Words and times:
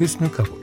Hüsnü 0.00 0.32
Kabul 0.32 0.58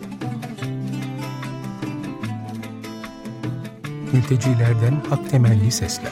Mültecilerden 4.13 5.02
hak 5.09 5.29
temelli 5.29 5.71
sesler 5.71 6.12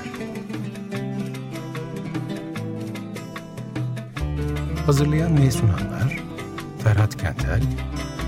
Hazırlayan 4.85 5.37
ve 5.37 5.51
sunanlar 5.51 6.19
Ferhat 6.83 7.17
Kentel, 7.17 7.61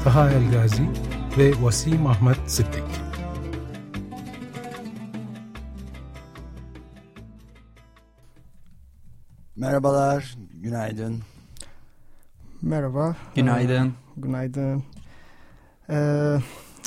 Taha 0.04 0.30
Elgazi 0.30 0.90
ve 1.38 1.52
Vasim 1.62 2.08
Ahmet 2.08 2.52
Sıddık 2.52 2.84
Merhabalar, 9.56 10.36
günaydın. 10.54 11.20
Merhaba. 12.62 13.16
Günaydın. 13.36 13.94
Günaydın. 14.18 14.84
Ee, 15.90 16.38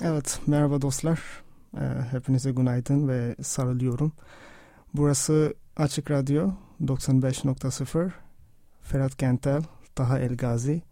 evet, 0.02 0.40
merhaba 0.46 0.82
dostlar. 0.82 1.20
Ee, 1.76 1.80
hepinize 2.10 2.52
günaydın 2.52 3.08
ve 3.08 3.36
sarılıyorum. 3.42 4.12
Burası 4.94 5.54
Açık 5.76 6.10
Radyo 6.10 6.50
95.0. 6.84 8.10
Ferhat 8.82 9.16
Kentel, 9.16 9.62
Taha 9.94 10.18
Elgazi 10.18 10.82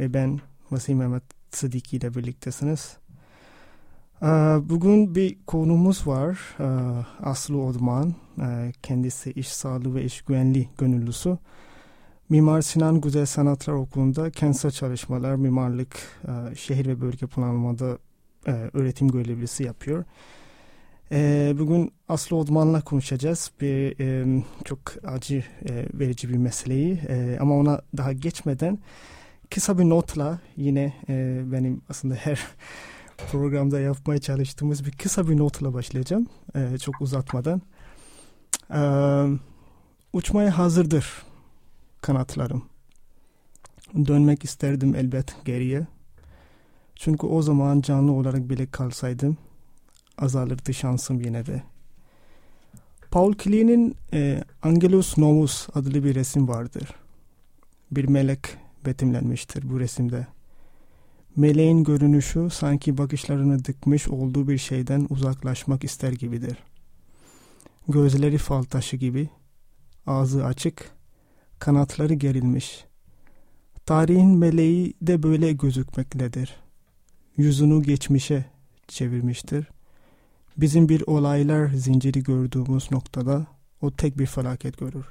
ve 0.00 0.14
ben 0.14 0.40
Vasim 0.70 0.98
Mehmet 0.98 1.22
Sıdiki 1.50 1.96
ile 1.96 2.14
birliktesiniz. 2.14 2.96
Ee, 4.22 4.26
bugün 4.62 5.14
bir 5.14 5.44
konumuz 5.46 6.06
var. 6.06 6.38
Ee, 6.60 6.64
Aslı 7.22 7.62
Odman, 7.62 8.14
ee, 8.40 8.72
kendisi 8.82 9.30
iş 9.30 9.48
sağlığı 9.48 9.94
ve 9.94 10.04
iş 10.04 10.22
güvenliği 10.22 10.68
gönüllüsü. 10.78 11.38
Mimar 12.28 12.62
Sinan 12.62 13.00
Güzel 13.00 13.26
Sanatlar 13.26 13.74
Okulu'nda 13.74 14.30
kentsel 14.30 14.70
çalışmalar, 14.70 15.34
mimarlık, 15.34 15.96
e, 16.24 16.54
şehir 16.54 16.86
ve 16.86 17.00
bölge 17.00 17.26
planlamada 17.26 17.98
e, 18.46 18.52
öğretim 18.72 19.08
görevlisi 19.08 19.62
yapıyor. 19.64 20.04
E, 21.12 21.54
bugün 21.58 21.92
Aslı 22.08 22.36
Odman'la 22.36 22.80
konuşacağız. 22.80 23.50
Bir 23.60 23.96
çok 24.64 24.80
acı 25.04 25.44
verici 25.94 26.28
bir 26.28 26.36
meseleyi 26.36 27.00
ama 27.40 27.56
ona 27.56 27.80
daha 27.96 28.12
geçmeden 28.12 28.78
kısa 29.50 29.78
bir 29.78 29.84
notla 29.84 30.38
yine 30.56 30.92
benim 31.52 31.82
aslında 31.88 32.14
her 32.14 32.40
programda 33.32 33.80
yapmaya 33.80 34.20
çalıştığımız 34.20 34.86
bir 34.86 34.92
kısa 34.92 35.28
bir 35.28 35.36
notla 35.36 35.74
başlayacağım. 35.74 36.26
çok 36.82 37.00
uzatmadan. 37.00 37.62
uçmaya 40.12 40.58
hazırdır 40.58 41.25
kanatlarım. 42.06 42.64
Dönmek 43.94 44.44
isterdim 44.44 44.94
elbet 44.94 45.36
geriye. 45.44 45.86
Çünkü 46.94 47.26
o 47.26 47.42
zaman 47.42 47.80
canlı 47.80 48.12
olarak 48.12 48.50
bile 48.50 48.66
kalsaydım 48.66 49.36
azalırdı 50.18 50.74
şansım 50.74 51.20
yine 51.20 51.46
de. 51.46 51.62
Paul 53.10 53.32
Klee'nin 53.32 53.96
e, 54.12 54.44
Angelus 54.62 55.18
Novus 55.18 55.68
adlı 55.74 56.04
bir 56.04 56.14
resim 56.14 56.48
vardır. 56.48 56.94
Bir 57.90 58.08
melek 58.08 58.40
betimlenmiştir 58.86 59.70
bu 59.70 59.80
resimde. 59.80 60.26
Meleğin 61.36 61.84
görünüşü 61.84 62.48
sanki 62.50 62.98
bakışlarını 62.98 63.64
dikmiş 63.64 64.08
olduğu 64.08 64.48
bir 64.48 64.58
şeyden 64.58 65.06
uzaklaşmak 65.10 65.84
ister 65.84 66.12
gibidir. 66.12 66.58
Gözleri 67.88 68.38
fal 68.38 68.62
taşı 68.62 68.96
gibi, 68.96 69.28
ağzı 70.06 70.44
açık, 70.44 70.95
kanatları 71.58 72.14
gerilmiş. 72.14 72.84
Tarihin 73.86 74.38
meleği 74.38 74.94
de 75.02 75.22
böyle 75.22 75.52
gözükmektedir. 75.52 76.56
Yüzünü 77.36 77.82
geçmişe 77.82 78.44
çevirmiştir. 78.88 79.66
Bizim 80.56 80.88
bir 80.88 81.02
olaylar 81.06 81.68
zinciri 81.68 82.22
gördüğümüz 82.22 82.90
noktada 82.90 83.46
o 83.80 83.90
tek 83.90 84.18
bir 84.18 84.26
felaket 84.26 84.78
görür. 84.78 85.04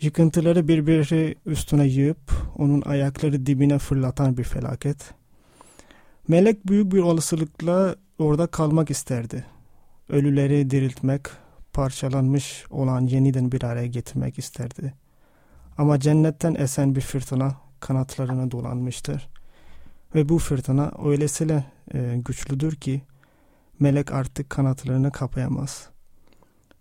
Yıkıntıları 0.00 0.68
birbiri 0.68 1.34
üstüne 1.46 1.86
yığıp 1.86 2.32
onun 2.56 2.82
ayakları 2.82 3.46
dibine 3.46 3.78
fırlatan 3.78 4.36
bir 4.36 4.44
felaket. 4.44 5.14
Melek 6.28 6.66
büyük 6.68 6.92
bir 6.92 6.98
olasılıkla 6.98 7.96
orada 8.18 8.46
kalmak 8.46 8.90
isterdi. 8.90 9.44
Ölüleri 10.08 10.70
diriltmek, 10.70 11.22
parçalanmış 11.72 12.64
olan 12.70 13.06
yeniden 13.06 13.52
bir 13.52 13.62
araya 13.62 13.86
getirmek 13.86 14.38
isterdi. 14.38 14.94
Ama 15.78 16.00
cennetten 16.00 16.54
esen 16.54 16.94
bir 16.94 17.00
fırtına 17.00 17.56
kanatlarına 17.80 18.50
dolanmıştır. 18.50 19.28
Ve 20.14 20.28
bu 20.28 20.38
fırtına 20.38 20.92
öylesine 21.04 21.64
e, 21.94 22.16
güçlüdür 22.26 22.76
ki 22.76 23.02
melek 23.80 24.12
artık 24.12 24.50
kanatlarını 24.50 25.12
kapayamaz. 25.12 25.88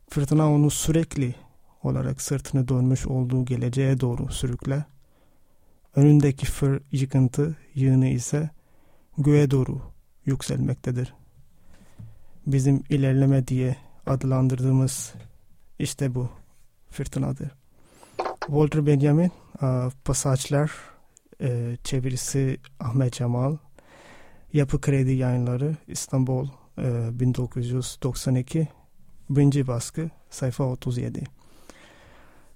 Fırtına 0.10 0.52
onu 0.52 0.72
sürekli 0.72 1.36
olarak 1.84 2.22
sırtını 2.22 2.68
dönmüş 2.68 3.08
olduğu 3.08 3.46
geleceğe 3.46 4.00
doğru 4.00 4.32
sürükler. 4.32 4.84
Önündeki 5.96 6.46
fır 6.46 6.82
yıkıntı 6.92 7.56
yığını 7.76 8.08
ise 8.08 8.50
göğe 9.18 9.52
doğru 9.52 9.82
yükselmektedir. 10.26 11.14
Bizim 12.48 12.84
ilerleme 12.90 13.48
diye 13.48 13.76
adlandırdığımız 14.06 15.14
işte 15.80 16.16
bu 16.16 16.30
fırtınadır. 16.90 17.65
Walter 18.48 18.86
Benjamin, 18.86 19.32
Pasaçlar, 20.06 20.72
e, 21.42 21.78
çevirisi 21.84 22.58
Ahmet 22.80 23.14
Cemal, 23.14 23.58
Yapı 24.54 24.82
Kredi 24.82 25.12
Yayınları, 25.12 25.76
İstanbul, 25.88 26.48
1992, 26.78 28.60
e, 28.60 28.68
birinci 29.30 29.68
baskı, 29.68 30.10
sayfa 30.30 30.64
37. 30.64 31.24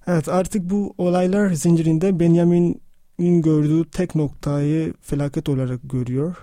Evet 0.08 0.30
artık 0.30 0.70
bu 0.70 0.94
olaylar 0.98 1.50
zincirinde 1.50 2.20
Benjamin'in 2.20 3.42
gördüğü 3.42 3.90
tek 3.92 4.16
noktayı 4.16 4.94
felaket 5.02 5.50
olarak 5.50 5.80
görüyor. 5.84 6.36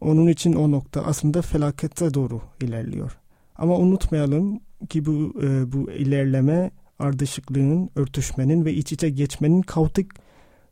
Onun 0.00 0.26
için 0.26 0.52
o 0.52 0.70
nokta 0.70 1.02
aslında 1.02 1.42
felakete 1.42 2.14
doğru 2.14 2.40
ilerliyor. 2.60 3.18
Ama 3.56 3.76
unutmayalım 3.76 4.60
ki 4.88 5.06
bu 5.06 5.34
e, 5.42 5.72
bu 5.72 5.90
ilerleme 5.90 6.70
ardışıklığın, 6.98 7.90
örtüşmenin 7.94 8.64
ve 8.64 8.72
iç 8.72 8.92
içe 8.92 9.10
geçmenin 9.10 9.62
kaotik 9.62 10.10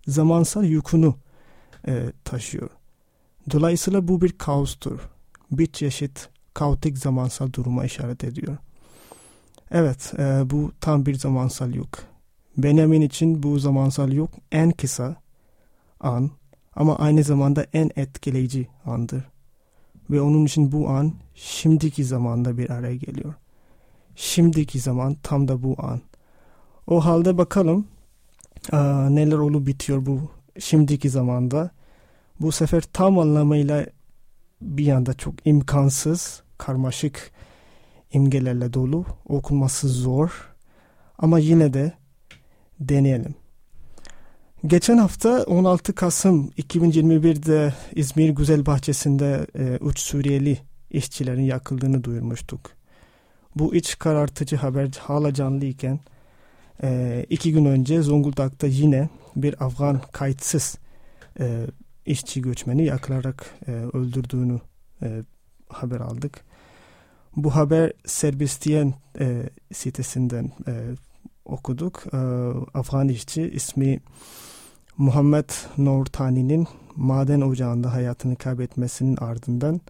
zamansal 0.07 0.65
yükünü 0.65 1.15
e, 1.89 2.13
taşıyor. 2.25 2.71
Dolayısıyla 3.51 4.09
bu 4.09 4.21
bir 4.21 4.33
kaostur. 4.33 5.01
Bir 5.51 5.67
çeşit 5.67 6.29
kaotik 6.55 6.99
zamansal 6.99 7.53
duruma 7.53 7.85
işaret 7.85 8.25
ediyor. 8.25 8.57
Evet, 9.71 10.15
e, 10.19 10.51
bu 10.51 10.73
tam 10.81 11.07
bir 11.07 11.15
zamansal 11.15 11.75
yük. 11.75 11.97
Benjamin 12.57 13.01
için 13.01 13.43
bu 13.43 13.59
zamansal 13.59 14.13
yük 14.13 14.31
en 14.53 14.71
kısa 14.71 15.17
an 16.01 16.31
ama 16.77 16.99
aynı 16.99 17.23
zamanda 17.23 17.67
en 17.73 17.91
etkileyici 17.97 18.69
andır. 18.85 19.25
Ve 20.11 20.21
onun 20.21 20.45
için 20.45 20.73
bu 20.73 20.89
an 20.89 21.13
şimdiki 21.35 22.05
zamanda 22.05 22.59
bir 22.59 22.71
araya 22.71 22.97
geliyor. 22.97 23.35
Şimdiki 24.17 24.81
zaman 24.81 25.17
tam 25.23 25.49
da 25.49 25.63
bu 25.63 25.77
an. 25.79 26.01
O 26.87 27.05
halde 27.05 27.39
bakalım 27.39 27.87
aa, 28.73 29.09
neler 29.11 29.39
olup 29.39 29.67
bitiyor 29.67 30.07
bu 30.07 30.21
şimdiki 30.59 31.11
zamanda. 31.11 31.71
Bu 32.41 32.53
sefer 32.53 32.83
tam 32.93 33.19
anlamıyla 33.19 33.87
bir 34.61 34.85
yanda 34.85 35.15
çok 35.15 35.35
imkansız, 35.47 36.43
karmaşık 36.59 37.31
imgelerle 38.13 38.73
dolu, 38.73 39.05
okunması 39.29 39.89
zor 39.89 40.55
ama 41.19 41.39
yine 41.39 41.73
de 41.73 41.93
deneyelim. 42.81 43.35
Geçen 44.67 44.99
hafta 44.99 45.43
16 45.43 45.95
Kasım 45.95 46.51
2021'de 46.59 47.75
İzmir 47.95 48.31
Güzel 48.31 48.67
Bahçesi'nde 48.67 49.47
e, 49.59 49.79
üç 49.85 49.99
Suriyeli 49.99 50.59
işçilerin 50.91 51.43
yakıldığını 51.43 52.05
duyurmuştuk. 52.05 52.61
Bu 53.57 53.75
iç 53.75 53.99
karartıcı 53.99 54.57
haber 54.57 54.89
hala 55.01 55.35
canlı 55.35 55.65
iken 55.65 56.01
e, 56.83 57.27
iki 57.31 57.53
gün 57.53 57.65
önce 57.65 58.03
Zonguldak'ta 58.03 58.67
yine 58.67 59.09
bir 59.37 59.65
Afgan 59.65 60.01
kayıtsız 60.13 60.79
e, 61.41 61.67
işçi 62.07 62.43
göçmeni 62.43 62.85
yakılarak 62.85 63.47
e, 63.67 63.71
öldürdüğünü 63.71 64.61
e, 65.03 65.23
haber 65.69 66.01
aldık. 66.01 66.41
Bu 67.37 67.55
haber 67.55 67.93
Serbistiyen 68.07 68.95
e, 69.21 69.51
sitesinden 69.73 70.53
e, 70.69 70.73
okuduk. 71.45 72.05
E, 72.13 72.17
Afgan 72.79 73.09
işçi 73.09 73.43
ismi 73.43 74.01
Muhammed 74.97 75.51
Nortani'nin 75.79 76.67
maden 76.97 77.41
ocağında 77.41 77.93
hayatını 77.93 78.37
kaybetmesinin 78.37 79.17
ardından 79.17 79.81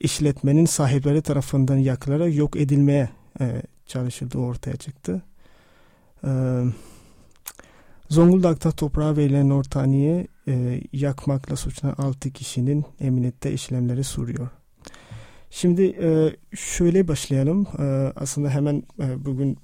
işletmenin 0.00 0.66
sahipleri 0.66 1.22
tarafından 1.22 1.76
yakılarak 1.76 2.34
yok 2.34 2.56
edilmeye 2.56 3.08
e, 3.40 3.62
çalışıldığı 3.86 4.38
ortaya 4.38 4.76
çıktı. 4.76 5.22
E, 6.24 6.30
Zonguldak'ta 8.08 8.70
toprağa 8.70 9.16
verilen 9.16 9.48
Nortani'ye 9.48 10.26
e, 10.48 10.80
yakmakla 10.92 11.56
suçlanan 11.56 11.94
6 11.98 12.30
kişinin 12.30 12.84
emniyette 13.00 13.52
işlemleri 13.52 14.04
sürüyor. 14.04 14.48
Şimdi 15.50 15.82
e, 15.82 16.36
şöyle 16.56 17.08
başlayalım. 17.08 17.66
E, 17.78 18.12
aslında 18.16 18.50
hemen 18.50 18.82
bugün 19.16 19.58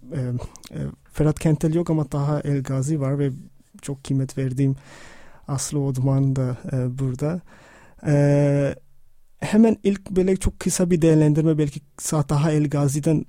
Ferhat 1.13 1.39
Kentel 1.39 1.75
yok 1.75 1.91
ama 1.91 2.05
Taha 2.05 2.41
El 2.41 2.63
Gazi 2.63 3.01
var 3.01 3.19
ve 3.19 3.31
çok 3.83 4.05
kıymet 4.05 4.39
verdiğim 4.39 4.77
Aslı 5.49 5.81
Odman 5.81 6.37
da 6.37 6.57
burada. 6.99 7.41
Hemen 9.41 9.77
ilk 9.83 10.11
böyle 10.11 10.37
çok 10.37 10.61
kısa 10.61 10.91
bir 10.91 11.03
değerlendirme 11.03 11.59
belki 11.59 11.81
Taha 12.29 12.51
El 12.53 12.69
Gazi'den 12.69 13.27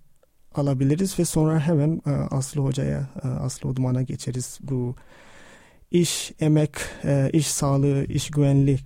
alabiliriz 0.55 1.19
ve 1.19 1.25
sonra 1.25 1.59
hemen 1.59 2.01
e, 2.07 2.09
Aslı 2.09 2.61
Hoca'ya, 2.61 3.09
e, 3.23 3.27
Aslı 3.27 3.69
Odman'a 3.69 4.01
geçeriz. 4.01 4.59
Bu 4.61 4.95
iş, 5.91 6.31
emek, 6.39 6.71
e, 7.03 7.29
iş 7.33 7.47
sağlığı, 7.47 8.05
iş 8.05 8.31
güvenliği 8.31 8.79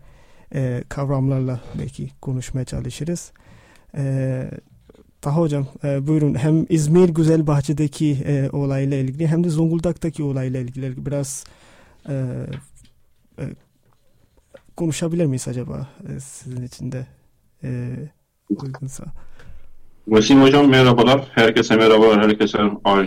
kavramlarla 0.89 1.61
belki 1.79 2.09
konuşmaya 2.21 2.65
çalışırız. 2.65 3.31
Taha 5.21 5.41
Hocam 5.41 5.67
buyurun 5.83 6.35
hem 6.35 6.65
İzmir 6.69 7.09
Güzelbahçe'deki 7.09 8.11
e, 8.11 8.49
olayla 8.49 8.97
ilgili 8.97 9.27
hem 9.27 9.43
de 9.43 9.49
Zonguldak'taki 9.49 10.23
olayla 10.23 10.59
ilgili 10.59 11.05
biraz 11.05 11.43
konuşabilir 14.77 15.25
miyiz 15.25 15.47
acaba 15.47 15.87
sizin 16.19 16.63
için 16.63 16.91
de 16.91 17.05
uygunsa? 18.49 19.05
Vasim 20.07 20.41
Hocam 20.41 20.69
merhabalar. 20.69 21.21
Herkese 21.35 21.75
merhabalar. 21.75 22.23
Herkese 22.23 22.57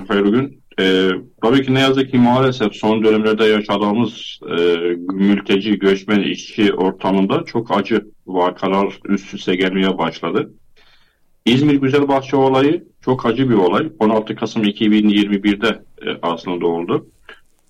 hayırlı 0.09 0.31
gün. 0.31 0.63
Ee, 0.81 1.11
tabii 1.43 1.63
ki 1.67 1.75
ne 1.75 1.81
yazık 1.81 2.11
ki 2.11 2.19
maalesef 2.19 2.75
son 2.75 3.05
dönemlerde 3.05 3.45
yaşadığımız 3.45 4.41
e, 4.51 4.57
mülteci, 5.13 5.79
göçmen, 5.79 6.23
işçi 6.23 6.75
ortamında 6.75 7.45
çok 7.45 7.77
acı 7.77 8.07
vakalar 8.27 8.99
üst 9.09 9.35
üste 9.35 9.57
gelmeye 9.57 9.99
başladı. 9.99 10.53
İzmir 11.45 11.75
Güzelbahçe 11.75 12.37
olayı 12.37 12.85
çok 13.05 13.27
acı 13.27 13.51
bir 13.51 13.55
olay. 13.55 13.93
16 13.99 14.35
Kasım 14.35 14.63
2021'de 14.65 15.69
e, 16.07 16.19
aslında 16.23 16.67
oldu. 16.67 17.07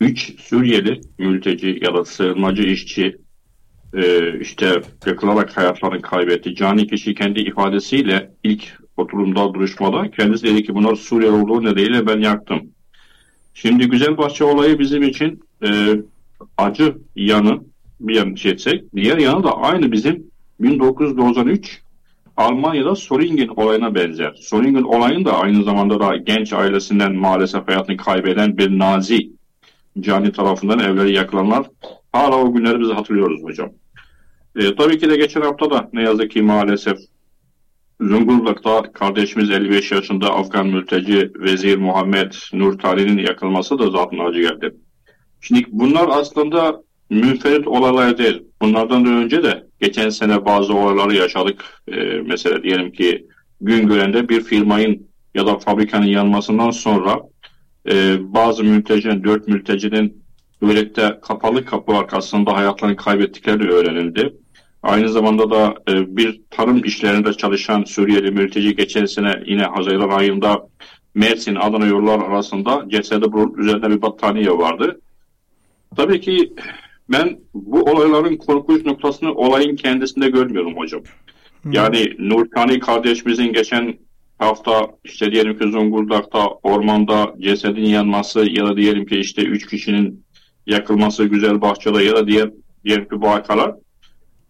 3 0.01 0.41
Suriyeli 0.41 1.01
mülteci 1.19 1.79
ya 1.83 1.95
da 1.95 2.05
sığınmacı 2.05 2.63
işçi 2.63 3.17
e, 3.95 4.39
işte 4.41 4.83
yakılarak 5.07 5.57
hayatlarını 5.57 6.03
kaybetti. 6.03 6.55
Cani 6.55 6.87
kişi 6.87 7.15
kendi 7.15 7.41
ifadesiyle 7.41 8.31
ilk 8.45 8.82
oturumda 8.97 9.55
duruşmada 9.55 10.11
kendisi 10.11 10.47
dedi 10.47 10.63
ki 10.63 10.75
bunlar 10.75 10.95
Suriyeli 10.95 11.35
olduğu 11.35 11.65
nedeniyle 11.65 12.07
ben 12.07 12.21
yaktım. 12.21 12.61
Şimdi 13.55 13.89
Güzelbahçe 13.89 14.45
olayı 14.45 14.79
bizim 14.79 15.03
için 15.03 15.41
e, 15.65 15.97
acı 16.59 16.99
yanı 17.17 17.61
bir 18.01 18.15
yan 18.15 18.35
geçsek, 18.35 18.95
diğer 18.97 19.19
yanı 19.19 19.45
da 19.45 19.59
aynı 19.59 19.93
bizim 19.93 20.27
1993 20.61 21.83
Almanya'da 22.37 22.95
Solingen 22.95 23.49
olayına 23.49 23.95
benzer. 23.95 24.35
Solingen 24.41 24.83
olayın 24.83 25.25
da 25.25 25.39
aynı 25.39 25.65
zamanda 25.65 26.01
da 26.01 26.17
genç 26.17 26.53
ailesinden 26.53 27.15
maalesef 27.15 27.69
hayatını 27.69 27.97
kaybeden 27.97 28.59
bir 28.59 28.79
Nazi 28.79 29.31
cani 30.01 30.33
tarafından 30.33 30.79
evleri 30.79 31.15
yakılanlar 31.15 31.67
hala 32.13 32.37
o 32.37 32.55
günleri 32.55 32.81
bizi 32.81 32.93
hatırlıyoruz 32.93 33.43
hocam. 33.43 33.71
E, 34.57 34.75
tabii 34.75 34.99
ki 34.99 35.11
de 35.11 35.17
geçen 35.17 35.41
hafta 35.41 35.71
da 35.71 35.91
ne 35.93 36.03
yazık 36.03 36.31
ki 36.31 36.43
maalesef 36.43 36.99
Zonguldak'ta 38.09 38.93
kardeşimiz 38.93 39.51
55 39.51 39.93
yaşında 39.93 40.35
Afgan 40.35 40.67
mülteci 40.67 41.31
Vezir 41.37 41.77
Muhammed 41.79 42.33
Nur 42.53 42.79
Tali'nin 42.79 43.19
yakılması 43.19 43.79
da 43.79 43.91
zaten 43.91 44.19
acı 44.19 44.41
geldi. 44.41 44.75
Şimdi 45.41 45.65
bunlar 45.69 46.09
aslında 46.09 46.83
münferit 47.11 47.69
olaylar 47.69 48.19
değil. 48.19 48.43
Bunlardan 48.63 49.07
da 49.07 49.11
önce 49.11 49.43
de 49.43 49.67
geçen 49.81 50.09
sene 50.09 50.45
bazı 50.45 50.75
olayları 50.75 51.15
yaşadık. 51.17 51.65
Ee, 51.89 51.95
mesela 52.27 52.63
diyelim 52.63 52.93
ki 52.93 53.27
Güngören'de 53.61 54.29
bir 54.29 54.41
firmayın 54.41 55.07
ya 55.35 55.47
da 55.47 55.59
fabrikanın 55.59 56.07
yanmasından 56.07 56.71
sonra 56.71 57.21
e, 57.91 58.17
bazı 58.35 58.65
mültecinin, 58.65 59.25
dört 59.25 59.49
mültecinin 59.49 60.23
böylelikle 60.63 61.21
kapalı 61.21 61.65
kapı 61.65 61.93
arkasında 61.93 62.57
hayatlarını 62.57 62.97
kaybettikleri 62.97 63.73
öğrenildi. 63.73 64.35
Aynı 64.83 65.09
zamanda 65.09 65.51
da 65.51 65.75
e, 65.89 66.17
bir 66.17 66.41
tarım 66.51 66.85
işlerinde 66.85 67.33
çalışan 67.33 67.85
Suriyeli 67.85 68.31
mülteci 68.31 68.77
geçen 68.77 69.05
sene 69.05 69.43
yine 69.47 69.63
Haziran 69.63 70.09
ayında 70.09 70.69
Mersin 71.15 71.55
Adana 71.55 71.87
yollar 71.87 72.21
arasında 72.21 72.85
cesedi 72.89 73.33
bulunup 73.33 73.59
üzerinde 73.59 73.91
bir 73.91 74.03
battaniye 74.03 74.51
vardı. 74.51 75.01
Tabii 75.97 76.21
ki 76.21 76.53
ben 77.09 77.39
bu 77.55 77.83
olayların 77.83 78.37
korkunç 78.37 78.85
noktasını 78.85 79.35
olayın 79.35 79.77
kendisinde 79.77 80.31
görmüyorum 80.31 80.77
hocam. 80.77 81.03
Hmm. 81.63 81.73
Yani 81.73 82.17
Nurkani 82.19 82.79
kardeşimizin 82.79 83.53
geçen 83.53 83.99
hafta 84.39 84.87
işte 85.05 85.33
diyelim 85.33 85.59
ki 85.59 85.71
Zonguldak'ta 85.71 86.47
ormanda 86.49 87.35
cesedin 87.41 87.85
yanması 87.85 88.51
ya 88.51 88.67
da 88.67 88.77
diyelim 88.77 89.07
ki 89.07 89.17
işte 89.17 89.43
üç 89.43 89.67
kişinin 89.67 90.25
yakılması 90.67 91.25
güzel 91.25 91.61
bahçede 91.61 92.05
ya 92.05 92.17
da 92.17 92.27
diğer 92.27 92.51
diğer 92.85 93.11
bir 93.11 93.17
vakalar 93.17 93.75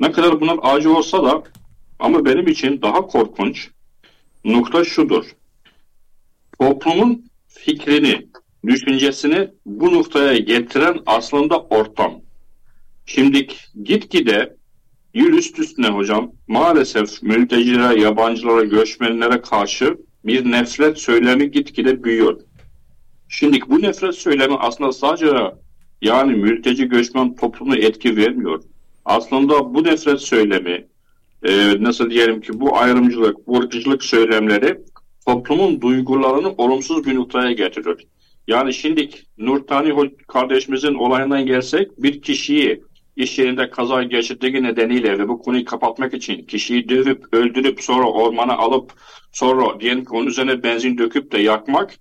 ne 0.01 0.13
kadar 0.13 0.41
bunlar 0.41 0.59
acı 0.63 0.97
olsa 0.97 1.25
da 1.25 1.43
ama 1.99 2.25
benim 2.25 2.49
için 2.49 2.83
daha 2.83 3.07
korkunç 3.07 3.71
nokta 4.45 4.85
şudur. 4.85 5.25
Toplumun 6.61 7.25
fikrini, 7.49 8.27
düşüncesini 8.67 9.49
bu 9.67 9.95
noktaya 9.95 10.39
getiren 10.39 10.99
aslında 11.07 11.61
ortam. 11.61 12.21
Şimdi 13.07 13.47
gitgide 13.85 14.57
yıl 15.15 15.33
üst 15.33 15.59
üstüne 15.59 15.89
hocam 15.89 16.33
maalesef 16.49 17.23
mültecilere, 17.23 18.01
yabancılara, 18.01 18.65
göçmenlere 18.65 19.41
karşı 19.41 19.97
bir 20.25 20.51
nefret 20.51 20.99
söylemi 20.99 21.51
gitgide 21.51 22.05
büyüyor. 22.05 22.41
Şimdi 23.29 23.61
bu 23.69 23.83
nefret 23.83 24.15
söylemi 24.15 24.57
aslında 24.57 24.93
sadece 24.93 25.27
yani 26.03 26.33
mülteci 26.33 26.89
göçmen 26.89 27.37
toplumu 27.37 27.77
etki 27.77 28.17
vermiyor 28.17 28.63
aslında 29.05 29.75
bu 29.75 29.85
nefret 29.85 30.21
söylemi, 30.21 30.87
e, 31.43 31.83
nasıl 31.83 32.11
diyelim 32.11 32.41
ki 32.41 32.61
bu 32.61 32.77
ayrımcılık, 32.77 33.47
bu 33.47 33.59
ırkçılık 33.59 34.05
söylemleri 34.05 34.79
toplumun 35.27 35.81
duygularını 35.81 36.55
olumsuz 36.59 37.07
bir 37.07 37.15
noktaya 37.15 37.53
getiriyor. 37.53 38.01
Yani 38.47 38.75
şimdi 38.75 39.09
Nurtani 39.39 40.11
kardeşimizin 40.29 40.95
olayından 40.95 41.47
gelsek 41.47 42.03
bir 42.03 42.23
kişiyi 42.23 42.83
iş 43.17 43.39
yerinde 43.39 43.71
kaza 43.71 44.03
geçirdiği 44.03 44.63
nedeniyle 44.63 45.19
ve 45.19 45.29
bu 45.29 45.39
konuyu 45.39 45.65
kapatmak 45.65 46.15
için 46.15 46.47
kişiyi 46.47 46.89
dövüp 46.89 47.35
öldürüp 47.35 47.83
sonra 47.83 48.07
ormana 48.11 48.57
alıp 48.57 48.93
sonra 49.33 49.81
diyelim 49.81 50.05
ki 50.05 50.11
onun 50.13 50.27
üzerine 50.27 50.63
benzin 50.63 50.99
döküp 50.99 51.33
de 51.33 51.39
yakmak 51.39 51.95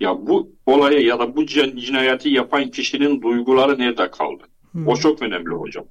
ya 0.00 0.26
bu 0.26 0.52
olayı 0.66 1.06
ya 1.06 1.18
da 1.18 1.36
bu 1.36 1.46
cinayeti 1.46 2.28
yapan 2.28 2.70
kişinin 2.70 3.22
duyguları 3.22 3.78
nerede 3.78 4.10
kaldı? 4.10 4.42
Hmm. 4.72 4.88
O 4.88 4.96
çok 4.96 5.22
önemli 5.22 5.50
hocam. 5.50 5.84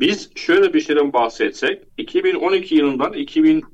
Biz 0.00 0.30
şöyle 0.34 0.74
bir 0.74 0.80
şeyden 0.80 1.12
bahsetsek 1.12 1.82
2012 1.98 2.74
yılından 2.74 3.12
2000 3.12 3.64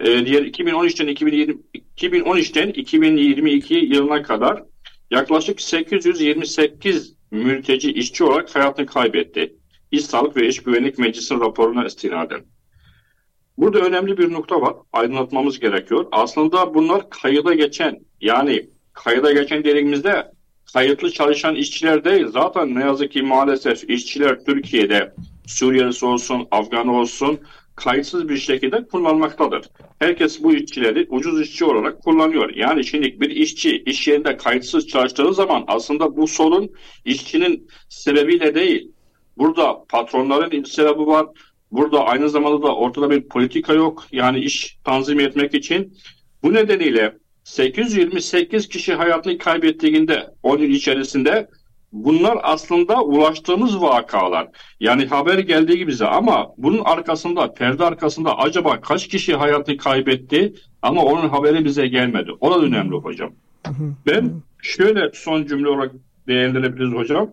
e, 0.00 0.26
diğer 0.26 0.42
2013'ten 0.42 1.06
2020 1.06 1.60
2013'ten 1.96 2.68
2022 2.68 3.74
yılına 3.74 4.22
kadar 4.22 4.62
yaklaşık 5.10 5.60
828 5.60 7.14
mülteci 7.30 7.92
işçi 7.92 8.24
olarak 8.24 8.54
hayatını 8.56 8.86
kaybetti. 8.86 9.56
İş 9.90 10.04
Sağlık 10.04 10.36
ve 10.36 10.48
İş 10.48 10.62
Güvenlik 10.62 10.98
Meclisi'nin 10.98 11.40
raporuna 11.40 11.86
istinaden. 11.86 12.44
Burada 13.58 13.78
önemli 13.78 14.18
bir 14.18 14.32
nokta 14.32 14.60
var. 14.60 14.74
Aydınlatmamız 14.92 15.60
gerekiyor. 15.60 16.06
Aslında 16.12 16.74
bunlar 16.74 17.10
kayıda 17.10 17.54
geçen 17.54 18.00
yani 18.20 18.70
kayıda 18.92 19.32
geçen 19.32 19.64
dediğimizde 19.64 20.32
kayıtlı 20.72 21.10
çalışan 21.10 21.54
işçiler 21.54 22.04
değil. 22.04 22.26
Zaten 22.26 22.74
ne 22.74 22.80
yazık 22.80 23.12
ki 23.12 23.22
maalesef 23.22 23.90
işçiler 23.90 24.44
Türkiye'de 24.44 25.14
Suriyelisi 25.46 26.06
olsun, 26.06 26.48
Afgan 26.50 26.88
olsun 26.88 27.40
kayıtsız 27.76 28.28
bir 28.28 28.36
şekilde 28.36 28.86
kullanmaktadır. 28.86 29.66
Herkes 29.98 30.42
bu 30.42 30.54
işçileri 30.54 31.06
ucuz 31.10 31.40
işçi 31.40 31.64
olarak 31.64 32.02
kullanıyor. 32.02 32.54
Yani 32.54 32.84
şimdi 32.84 33.20
bir 33.20 33.30
işçi 33.30 33.82
iş 33.86 34.08
yerinde 34.08 34.36
kayıtsız 34.36 34.86
çalıştığı 34.86 35.34
zaman 35.34 35.64
aslında 35.66 36.16
bu 36.16 36.28
sorun 36.28 36.70
işçinin 37.04 37.68
sebebiyle 37.88 38.54
değil. 38.54 38.90
Burada 39.38 39.84
patronların 39.88 40.64
sebebi 40.64 41.06
var. 41.06 41.26
Burada 41.70 42.04
aynı 42.04 42.28
zamanda 42.28 42.62
da 42.62 42.76
ortada 42.76 43.10
bir 43.10 43.28
politika 43.28 43.72
yok. 43.74 44.06
Yani 44.12 44.40
iş 44.40 44.78
tanzim 44.84 45.20
etmek 45.20 45.54
için. 45.54 45.96
Bu 46.42 46.54
nedeniyle 46.54 47.18
828 47.44 48.68
kişi 48.68 48.94
hayatını 48.94 49.38
kaybettiğinde 49.38 50.26
10 50.42 50.58
yıl 50.58 50.68
içerisinde 50.68 51.48
bunlar 51.94 52.38
aslında 52.42 53.02
ulaştığımız 53.02 53.80
vakalar. 53.80 54.48
Yani 54.80 55.06
haber 55.06 55.38
geldiği 55.38 55.86
bize 55.86 56.06
ama 56.06 56.54
bunun 56.56 56.84
arkasında, 56.84 57.54
perde 57.54 57.84
arkasında 57.84 58.38
acaba 58.38 58.80
kaç 58.80 59.08
kişi 59.08 59.34
hayatını 59.34 59.76
kaybetti 59.76 60.54
ama 60.82 61.02
onun 61.02 61.28
haberi 61.28 61.64
bize 61.64 61.86
gelmedi. 61.86 62.30
O 62.40 62.50
da 62.50 62.66
önemli 62.66 62.96
hocam. 62.96 63.32
Ben 64.06 64.42
şöyle 64.62 65.10
son 65.14 65.46
cümle 65.46 65.68
olarak 65.68 65.92
değerlendirebiliriz 66.28 66.94
hocam. 66.94 67.30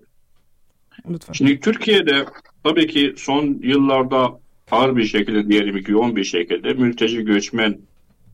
Lütfen. 1.10 1.34
Şimdi 1.34 1.60
Türkiye'de 1.60 2.25
Tabii 2.63 2.88
ki 2.88 3.13
son 3.18 3.60
yıllarda 3.62 4.39
ağır 4.72 4.96
bir 4.96 5.03
şekilde 5.03 5.48
diyelim 5.48 5.84
ki 5.84 5.91
yoğun 5.91 6.15
bir 6.15 6.24
şekilde 6.24 6.74
mülteci 6.74 7.25
göçmen 7.25 7.77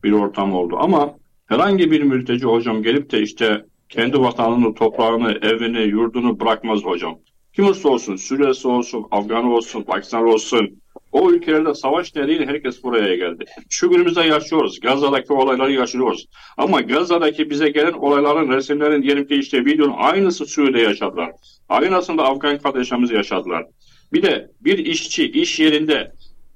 bir 0.04 0.12
ortam 0.12 0.54
oldu. 0.54 0.76
Ama 0.78 1.14
herhangi 1.46 1.90
bir 1.90 2.02
mülteci 2.02 2.46
hocam 2.46 2.82
gelip 2.82 3.10
de 3.12 3.22
işte 3.22 3.64
kendi 3.88 4.20
vatanını, 4.20 4.74
toprağını, 4.74 5.38
evini, 5.42 5.82
yurdunu 5.82 6.40
bırakmaz 6.40 6.80
hocam. 6.84 7.18
Kim 7.52 7.64
olursa 7.64 7.88
olsun, 7.88 8.16
Suriye'si 8.16 8.68
olsun, 8.68 9.06
Afgan 9.10 9.44
olsun, 9.44 9.82
Pakistan 9.82 10.28
olsun, 10.28 10.80
o 11.12 11.30
ülkelerde 11.30 11.74
savaş 11.74 12.14
nedeniyle 12.14 12.46
herkes 12.46 12.82
buraya 12.82 13.16
geldi. 13.16 13.44
Şu 13.68 13.90
günümüzde 13.90 14.22
yaşıyoruz. 14.22 14.80
Gazze'deki 14.80 15.32
olayları 15.32 15.72
yaşıyoruz. 15.72 16.26
Ama 16.56 16.80
Gazze'deki 16.80 17.50
bize 17.50 17.70
gelen 17.70 17.92
olayların, 17.92 18.50
resimlerin 18.50 19.02
diyelim 19.02 19.26
ki 19.26 19.34
işte 19.34 19.64
videonun 19.64 19.94
aynısı 19.96 20.46
Suriye'de 20.46 20.80
yaşadılar. 20.80 21.30
Aynısını 21.68 22.18
da 22.18 22.24
Afgan 22.24 22.58
kardeşlerimiz 22.58 23.10
yaşadılar. 23.10 23.66
Bir 24.12 24.22
de 24.22 24.50
bir 24.60 24.78
işçi 24.78 25.30
iş 25.30 25.60
yerinde 25.60 26.12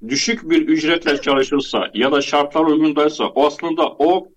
düşük 0.07 0.49
bir 0.49 0.67
ücretle 0.67 1.21
çalışırsa 1.21 1.89
ya 1.93 2.11
da 2.11 2.21
şartlar 2.21 2.65
uygundaysa 2.65 3.23
o 3.25 3.45
aslında 3.47 3.87
o 3.87 4.27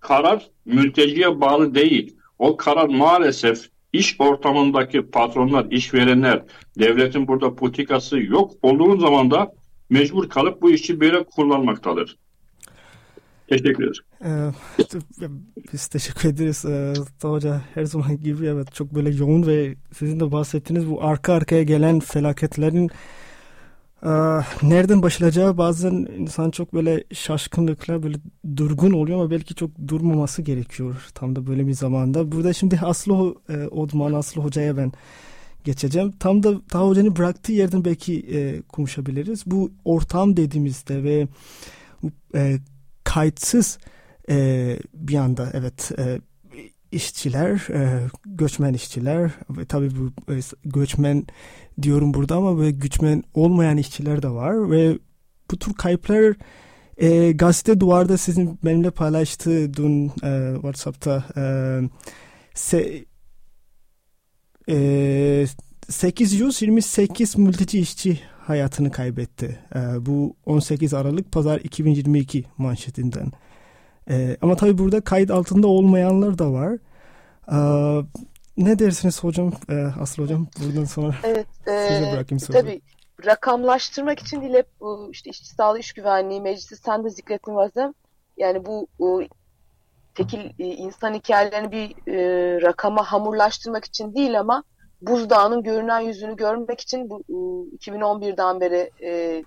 karar 0.00 0.46
mülteciye 0.64 1.40
bağlı 1.40 1.74
değil. 1.74 2.16
O 2.40 2.56
karar 2.56 2.88
maalesef 2.88 3.68
iş 3.92 4.16
ortamındaki 4.20 5.02
patronlar, 5.02 5.66
işverenler, 5.70 6.42
devletin 6.78 7.28
burada 7.28 7.54
politikası 7.54 8.18
yok 8.18 8.52
olduğu 8.62 9.00
zaman 9.00 9.30
da 9.30 9.52
mecbur 9.90 10.28
kalıp 10.28 10.62
bu 10.62 10.70
işçi 10.70 11.00
böyle 11.00 11.24
kullanmaktadır. 11.24 12.16
Teşekkür 13.48 13.84
ederiz. 13.84 13.98
Ee, 14.24 14.50
biz 15.72 15.86
teşekkür 15.86 16.28
ederiz. 16.28 16.64
Ee, 16.64 16.94
Hoca 17.22 17.62
her 17.74 17.84
zaman 17.84 18.20
gibi 18.20 18.46
evet 18.46 18.74
çok 18.74 18.94
böyle 18.94 19.10
yoğun 19.10 19.46
ve 19.46 19.74
sizin 19.92 20.20
de 20.20 20.32
bahsettiğiniz 20.32 20.90
bu 20.90 21.04
arka 21.04 21.32
arkaya 21.32 21.62
gelen 21.62 22.00
felaketlerin 22.00 22.90
nereden 24.62 25.02
başlayacağı 25.02 25.58
bazen 25.58 25.92
insan 26.18 26.50
çok 26.50 26.74
böyle 26.74 27.04
şaşkınlıkla 27.12 28.02
böyle 28.02 28.16
durgun 28.56 28.92
oluyor 28.92 29.20
ama 29.20 29.30
belki 29.30 29.54
çok 29.54 29.70
durmaması 29.88 30.42
gerekiyor 30.42 31.10
tam 31.14 31.36
da 31.36 31.46
böyle 31.46 31.66
bir 31.66 31.72
zamanda. 31.72 32.32
Burada 32.32 32.52
şimdi 32.52 32.80
Aslı 32.82 33.34
e, 33.48 33.66
Odman 33.66 34.12
Aslı 34.12 34.42
Hoca'ya 34.42 34.76
ben 34.76 34.92
geçeceğim. 35.64 36.12
Tam 36.20 36.42
da 36.42 36.60
Taha 36.68 36.88
Hoca'nın 36.88 37.16
bıraktığı 37.16 37.52
yerden 37.52 37.84
belki 37.84 38.20
e, 38.20 38.62
konuşabiliriz. 38.62 39.42
Bu 39.46 39.70
ortam 39.84 40.36
dediğimizde 40.36 41.04
ve 41.04 41.28
e, 42.34 42.58
kayıtsız 43.04 43.78
e, 44.30 44.76
bir 44.94 45.16
anda 45.16 45.50
evet 45.52 45.92
e, 45.98 46.20
işçiler, 46.92 47.68
e, 47.70 48.08
göçmen 48.26 48.74
işçiler 48.74 49.30
ve 49.50 49.64
tabii 49.64 49.90
bu 49.96 50.32
e, 50.32 50.40
göçmen 50.64 51.26
diyorum 51.82 52.14
burada 52.14 52.36
ama 52.36 52.58
böyle 52.58 52.70
göçmen 52.70 53.22
olmayan 53.34 53.76
işçiler 53.76 54.22
de 54.22 54.30
var 54.30 54.70
ve 54.70 54.98
bu 55.50 55.58
tür 55.58 55.74
kayıplar 55.74 56.34
e, 56.96 57.32
gazete 57.32 57.80
duvarda 57.80 58.18
sizin 58.18 58.58
benimle 58.64 58.90
paylaştığı 58.90 59.74
dün 59.74 60.06
e, 60.08 60.52
WhatsApp'ta 60.54 61.24
e, 61.36 61.42
se, 62.54 63.04
e, 64.68 65.46
828 65.88 67.38
mülteci 67.38 67.80
işçi 67.80 68.20
hayatını 68.40 68.90
kaybetti. 68.90 69.58
E, 69.74 70.06
bu 70.06 70.36
18 70.46 70.94
Aralık 70.94 71.32
Pazar 71.32 71.60
2022 71.60 72.44
manşetinden. 72.58 73.32
E, 74.10 74.36
ama 74.42 74.56
tabii 74.56 74.78
burada 74.78 75.00
kayıt 75.00 75.30
altında 75.30 75.66
olmayanlar 75.66 76.38
da 76.38 76.52
var. 76.52 76.72
E, 77.52 77.58
ne 78.56 78.78
dersiniz 78.78 79.24
hocam, 79.24 79.52
e, 79.68 79.74
Aslı 80.00 80.22
hocam? 80.22 80.46
Buradan 80.60 80.84
sonra 80.84 81.14
evet, 81.24 81.46
e, 81.66 81.88
size 81.88 82.12
bırakayım 82.12 82.40
sözü. 82.40 82.52
Tabii 82.52 82.80
rakamlaştırmak 83.26 84.18
için 84.18 84.40
değil 84.40 84.54
hep 84.54 84.68
işte 85.10 85.30
işçi 85.30 85.48
sağlığı 85.48 85.78
iş 85.78 85.92
güvenliği 85.92 86.40
meclisi 86.40 86.76
sen 86.76 87.04
de 87.04 87.10
zikrettin 87.10 87.54
Vazem. 87.54 87.94
Yani 88.36 88.66
bu, 88.66 88.88
tekil 90.14 90.40
e, 90.58 90.64
insan 90.64 91.14
hikayelerini 91.14 91.72
bir 91.72 92.12
e, 92.12 92.62
rakama 92.62 93.12
hamurlaştırmak 93.12 93.84
için 93.84 94.14
değil 94.14 94.40
ama 94.40 94.64
buzdağının 95.02 95.62
görünen 95.62 96.00
yüzünü 96.00 96.36
görmek 96.36 96.80
için 96.80 97.10
bu 97.10 97.22
2011'den 97.78 98.60
beri 98.60 98.90
e, 99.02 99.44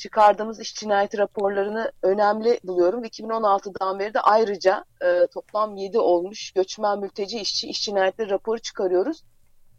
çıkardığımız 0.00 0.60
iş 0.60 0.74
cinayeti 0.74 1.18
raporlarını 1.18 1.92
önemli 2.02 2.60
buluyorum. 2.64 3.04
2016'dan 3.04 3.98
beri 3.98 4.14
de 4.14 4.20
ayrıca 4.20 4.84
e, 5.04 5.26
toplam 5.26 5.76
7 5.76 5.98
olmuş 5.98 6.50
göçmen 6.52 6.98
mülteci 6.98 7.38
işçi 7.38 7.68
iş 7.68 7.82
cinayetleri 7.82 8.30
raporu 8.30 8.58
çıkarıyoruz. 8.58 9.22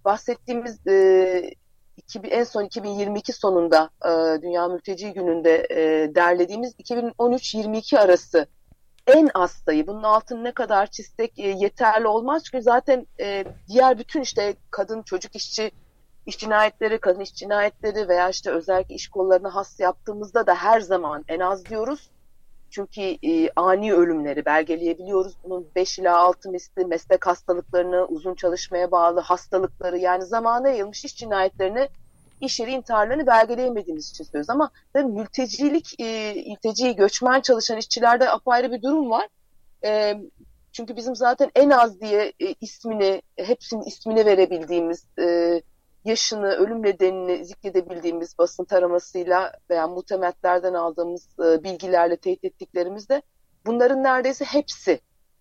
Bahsettiğimiz 0.05 0.87
e, 0.87 1.51
2000, 1.97 2.29
en 2.29 2.43
son 2.43 2.63
2022 2.63 3.33
sonunda 3.33 3.89
e, 4.05 4.41
Dünya 4.41 4.67
Mülteci 4.67 5.13
Günü'nde 5.13 5.67
e, 5.69 6.15
derlediğimiz 6.15 6.75
2013-22 6.75 7.99
arası 7.99 8.47
en 9.07 9.29
az 9.33 9.51
sayı. 9.51 9.87
Bunun 9.87 10.03
altını 10.03 10.43
ne 10.43 10.51
kadar 10.51 10.87
çizsek 10.87 11.39
e, 11.39 11.47
yeterli 11.47 12.07
olmaz. 12.07 12.43
Çünkü 12.43 12.63
zaten 12.63 13.07
e, 13.19 13.45
diğer 13.67 13.99
bütün 13.99 14.21
işte 14.21 14.55
kadın, 14.71 15.01
çocuk 15.01 15.35
işçi, 15.35 15.71
iş 16.25 16.37
cinayetleri, 16.37 16.99
kadın 16.99 17.19
iş 17.19 17.33
cinayetleri 17.33 18.07
veya 18.07 18.29
işte 18.29 18.51
özellikle 18.51 18.95
iş 18.95 19.07
kollarına 19.07 19.55
has 19.55 19.79
yaptığımızda 19.79 20.47
da 20.47 20.55
her 20.55 20.79
zaman 20.79 21.25
en 21.27 21.39
az 21.39 21.65
diyoruz. 21.65 22.09
Çünkü 22.69 23.01
e, 23.01 23.49
ani 23.55 23.93
ölümleri 23.93 24.45
belgeleyebiliyoruz. 24.45 25.33
Bunun 25.43 25.67
5 25.75 25.99
ila 25.99 26.17
6 26.17 26.49
misli 26.49 26.85
meslek 26.85 27.27
hastalıklarını, 27.27 28.05
uzun 28.05 28.35
çalışmaya 28.35 28.91
bağlı 28.91 29.19
hastalıkları 29.19 29.97
yani 29.97 30.25
zamana 30.25 30.69
yayılmış 30.69 31.05
iş 31.05 31.15
cinayetlerini 31.15 31.89
iş 32.41 32.59
yeri 32.59 32.71
intiharlarını 32.71 33.27
belgeleyemediğimiz 33.27 34.09
için 34.09 34.23
söylüyoruz. 34.23 34.49
Ama 34.49 34.69
tabii 34.93 35.11
mültecilik, 35.11 35.99
e, 35.99 36.33
mülteci, 36.47 36.95
göçmen 36.95 37.41
çalışan 37.41 37.77
işçilerde 37.77 38.29
apayrı 38.29 38.71
bir 38.71 38.81
durum 38.81 39.09
var. 39.09 39.27
E, 39.83 40.21
çünkü 40.71 40.95
bizim 40.95 41.15
zaten 41.15 41.51
en 41.55 41.69
az 41.69 42.01
diye 42.01 42.33
e, 42.39 42.55
ismini, 42.61 43.21
hepsinin 43.35 43.83
ismini 43.83 44.25
verebildiğimiz, 44.25 45.05
e, 45.19 45.61
yaşını, 46.05 46.47
ölüm 46.47 46.83
nedenini 46.83 47.45
zikredebildiğimiz 47.45 48.37
basın 48.37 48.65
taramasıyla 48.65 49.51
veya 49.69 49.87
muhtemetlerden 49.87 50.73
aldığımız 50.73 51.27
e, 51.39 51.63
bilgilerle 51.63 52.17
teyit 52.17 52.43
ettiklerimizde 52.43 53.21
bunların 53.65 54.03
neredeyse 54.03 54.45
hepsi 54.45 54.99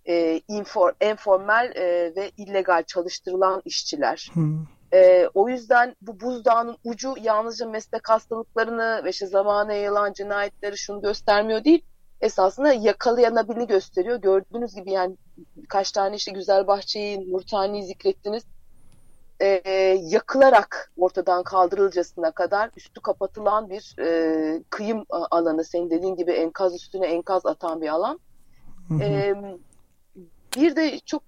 e, 0.08 0.40
infor, 0.48 0.92
informal 1.12 1.76
e, 1.76 2.14
ve 2.16 2.30
illegal 2.36 2.82
çalıştırılan 2.82 3.62
işçiler. 3.64 4.30
Hmm. 4.32 4.66
E, 4.92 5.28
o 5.34 5.48
yüzden 5.48 5.96
bu 6.00 6.20
buzdağının 6.20 6.76
ucu 6.84 7.14
yalnızca 7.20 7.66
meslek 7.66 8.08
hastalıklarını 8.08 9.00
ve 9.04 9.10
işte 9.10 9.26
zamana 9.26 9.72
yayılan 9.72 10.12
cinayetleri 10.12 10.78
şunu 10.78 11.00
göstermiyor 11.00 11.64
değil. 11.64 11.84
Esasında 12.20 12.72
yakalayanabildiğini 12.72 13.66
gösteriyor. 13.66 14.16
Gördüğünüz 14.16 14.74
gibi 14.74 14.90
yani 14.90 15.16
birkaç 15.56 15.92
tane 15.92 16.16
işte 16.16 16.32
Güzel 16.32 16.66
Bahçe'yi, 16.66 17.32
Nurtani'yi 17.32 17.84
zikrettiniz. 17.84 18.44
E, 19.40 19.70
yakılarak 20.02 20.92
ortadan 20.96 21.42
kaldırılcasına 21.42 22.30
kadar 22.30 22.70
üstü 22.76 23.00
kapatılan 23.00 23.70
bir 23.70 23.94
e, 23.98 24.62
kıyım 24.70 25.04
alanı. 25.08 25.64
Senin 25.64 25.90
dediğin 25.90 26.16
gibi 26.16 26.32
enkaz 26.32 26.74
üstüne 26.74 27.06
enkaz 27.06 27.46
atan 27.46 27.80
bir 27.80 27.88
alan. 27.88 28.20
Hı 28.88 28.94
hı. 28.94 29.02
E, 29.02 29.34
bir 30.56 30.76
de 30.76 30.98
çok 30.98 31.22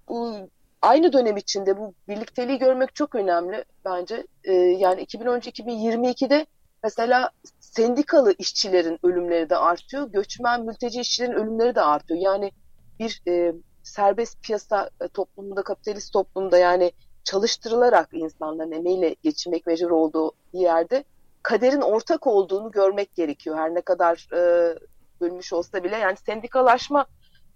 aynı 0.81 1.13
dönem 1.13 1.37
içinde 1.37 1.77
bu 1.77 1.93
birlikteliği 2.07 2.59
görmek 2.59 2.95
çok 2.95 3.15
önemli 3.15 3.65
bence. 3.85 4.27
E, 4.43 4.53
yani 4.53 5.03
2010-2022'de 5.03 6.45
mesela 6.83 7.29
sendikalı 7.59 8.33
işçilerin 8.37 8.99
ölümleri 9.03 9.49
de 9.49 9.57
artıyor. 9.57 10.11
Göçmen 10.11 10.65
mülteci 10.65 10.99
işçilerin 10.99 11.33
ölümleri 11.33 11.75
de 11.75 11.81
artıyor. 11.81 12.19
Yani 12.19 12.51
bir 12.99 13.21
e, 13.27 13.53
serbest 13.83 14.43
piyasa 14.43 14.89
e, 15.01 15.07
toplumunda, 15.07 15.63
kapitalist 15.63 16.13
toplumda 16.13 16.57
yani 16.57 16.91
çalıştırılarak 17.23 18.09
insanların 18.11 18.71
emeğiyle 18.71 19.15
geçinmek 19.23 19.67
mecbur 19.67 19.91
olduğu 19.91 20.31
bir 20.53 20.59
yerde 20.59 21.03
kaderin 21.43 21.81
ortak 21.81 22.27
olduğunu 22.27 22.71
görmek 22.71 23.15
gerekiyor. 23.15 23.57
Her 23.57 23.75
ne 23.75 23.81
kadar 23.81 24.27
e, 24.33 24.73
bölmüş 25.21 25.53
olsa 25.53 25.83
bile 25.83 25.97
yani 25.97 26.17
sendikalaşma 26.25 27.05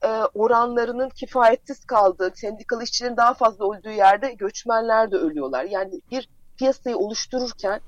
e, 0.03 0.07
oranlarının 0.33 1.09
kifayetsiz 1.09 1.85
kaldığı, 1.85 2.31
sendikalı 2.35 2.83
işçilerin 2.83 3.17
daha 3.17 3.33
fazla 3.33 3.73
öldüğü 3.73 3.91
yerde 3.91 4.33
göçmenler 4.33 5.11
de 5.11 5.15
ölüyorlar. 5.15 5.63
Yani 5.63 6.01
bir 6.11 6.29
piyasayı 6.57 6.97
oluştururken 6.97 7.81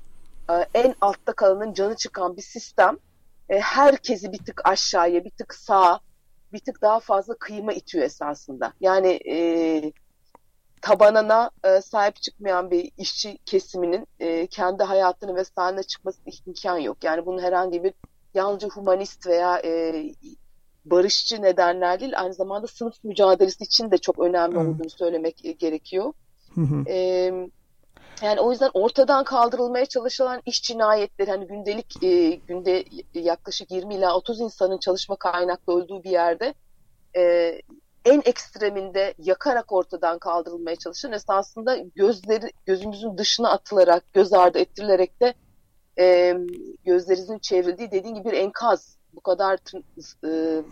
e, 0.50 0.52
en 0.74 0.94
altta 1.00 1.32
kalanın 1.32 1.72
canı 1.72 1.96
çıkan 1.96 2.36
bir 2.36 2.42
sistem 2.42 2.98
e, 3.48 3.60
herkesi 3.60 4.32
bir 4.32 4.38
tık 4.38 4.68
aşağıya, 4.68 5.24
bir 5.24 5.30
tık 5.30 5.54
sağa, 5.54 6.00
bir 6.52 6.58
tık 6.58 6.82
daha 6.82 7.00
fazla 7.00 7.34
kıyıma 7.34 7.72
itiyor 7.72 8.04
esasında. 8.04 8.72
Yani 8.80 9.08
e, 9.08 9.92
tabanına 10.80 11.50
e, 11.64 11.80
sahip 11.80 12.16
çıkmayan 12.16 12.70
bir 12.70 12.92
işçi 12.98 13.38
kesiminin 13.46 14.06
e, 14.20 14.46
kendi 14.46 14.82
hayatını 14.82 15.36
ve 15.36 15.44
sahne 15.44 15.82
çıkması 15.82 16.20
imkan 16.46 16.78
yok. 16.78 17.04
Yani 17.04 17.26
bunun 17.26 17.42
herhangi 17.42 17.84
bir 17.84 17.92
yalnızca 18.34 18.68
humanist 18.68 19.26
veya 19.26 19.58
e, 19.64 20.04
barışçı 20.84 21.42
nedenler 21.42 22.00
değil 22.00 22.20
aynı 22.20 22.34
zamanda 22.34 22.66
sınıf 22.66 23.04
mücadelesi 23.04 23.64
için 23.64 23.90
de 23.90 23.98
çok 23.98 24.18
önemli 24.18 24.56
evet. 24.56 24.68
olduğunu 24.68 24.90
söylemek 24.90 25.58
gerekiyor. 25.58 26.12
Hı 26.54 26.60
hı. 26.60 26.84
E, 26.90 27.32
Yani 28.22 28.40
o 28.40 28.50
yüzden 28.50 28.70
ortadan 28.74 29.24
kaldırılmaya 29.24 29.86
çalışılan 29.86 30.42
iş 30.46 30.62
cinayetleri 30.62 31.30
hani 31.30 31.46
gündelik 31.46 32.02
e, 32.02 32.30
günde 32.30 32.84
yaklaşık 33.14 33.70
20 33.70 33.94
ila 33.94 34.16
30 34.16 34.40
insanın 34.40 34.78
çalışma 34.78 35.16
kaynaklı 35.16 35.72
öldüğü 35.76 36.02
bir 36.04 36.10
yerde 36.10 36.54
e, 37.16 37.52
en 38.04 38.22
ekstreminde 38.24 39.14
yakarak 39.18 39.72
ortadan 39.72 40.18
kaldırılmaya 40.18 40.76
çalışan 40.76 41.12
esasında 41.12 41.76
gözleri 41.76 42.52
gözümüzün 42.66 43.18
dışına 43.18 43.50
atılarak 43.50 44.12
göz 44.12 44.32
ardı 44.32 44.58
ettirilerek 44.58 45.20
de 45.20 45.34
e, 45.98 46.36
gözlerinizin 46.84 47.38
çevrildiği 47.38 47.90
dediğin 47.90 48.14
gibi 48.14 48.28
bir 48.28 48.36
enkaz 48.36 48.96
bu 49.12 49.20
kadar 49.20 49.58
e, 50.24 50.62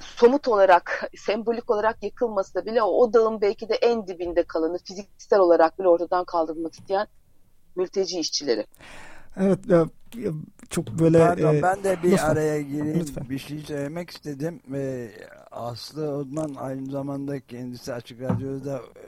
somut 0.00 0.48
olarak, 0.48 1.10
sembolik 1.16 1.70
olarak 1.70 2.02
yıkılmasa 2.02 2.66
bile 2.66 2.82
o 2.82 3.12
dağın 3.12 3.40
belki 3.40 3.68
de 3.68 3.74
en 3.74 4.06
dibinde 4.06 4.42
kalanı 4.42 4.78
fiziksel 4.78 5.38
olarak 5.38 5.78
bile 5.78 5.88
ortadan 5.88 6.24
kaldırmak 6.24 6.72
isteyen 6.72 7.06
mülteci 7.76 8.18
işçileri. 8.18 8.66
Evet 9.36 9.58
ya, 9.68 9.86
çok 10.70 10.86
böyle... 10.86 11.18
Pardon 11.18 11.54
e, 11.54 11.62
ben 11.62 11.84
de 11.84 12.02
bir 12.02 12.12
lütfen. 12.12 12.28
araya 12.28 12.62
gireyim 12.62 13.00
Lütfen. 13.00 13.30
bir 13.30 13.38
şey 13.38 13.58
söylemek 13.58 14.10
istedim. 14.10 14.60
Ee, 14.74 15.10
Aslı 15.52 16.16
Odman 16.16 16.54
aynı 16.58 16.90
zamanda 16.90 17.40
kendisi 17.40 17.94
Açık 17.94 18.20
Radyo'da 18.20 18.76
e, 18.76 19.06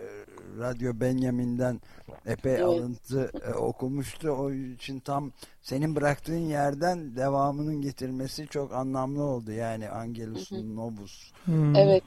Radyo 0.58 0.92
Benjamin'den 0.94 1.80
epey 2.26 2.52
Evet. 2.52 2.64
alıntı 2.64 3.30
e, 3.46 3.54
okumuştu. 3.54 4.30
O 4.30 4.50
için 4.52 5.00
tam 5.00 5.32
senin 5.62 5.96
bıraktığın 5.96 6.38
yerden 6.48 7.16
devamının 7.16 7.80
getirmesi 7.80 8.46
çok 8.46 8.72
anlamlı 8.74 9.22
oldu. 9.22 9.52
Yani 9.52 9.90
Angelus. 9.90 10.52
Novus 10.52 11.32
Hmm. 11.44 11.76
Evet. 11.76 12.02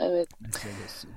Evet. 0.00 0.28
meselesi. 0.40 1.08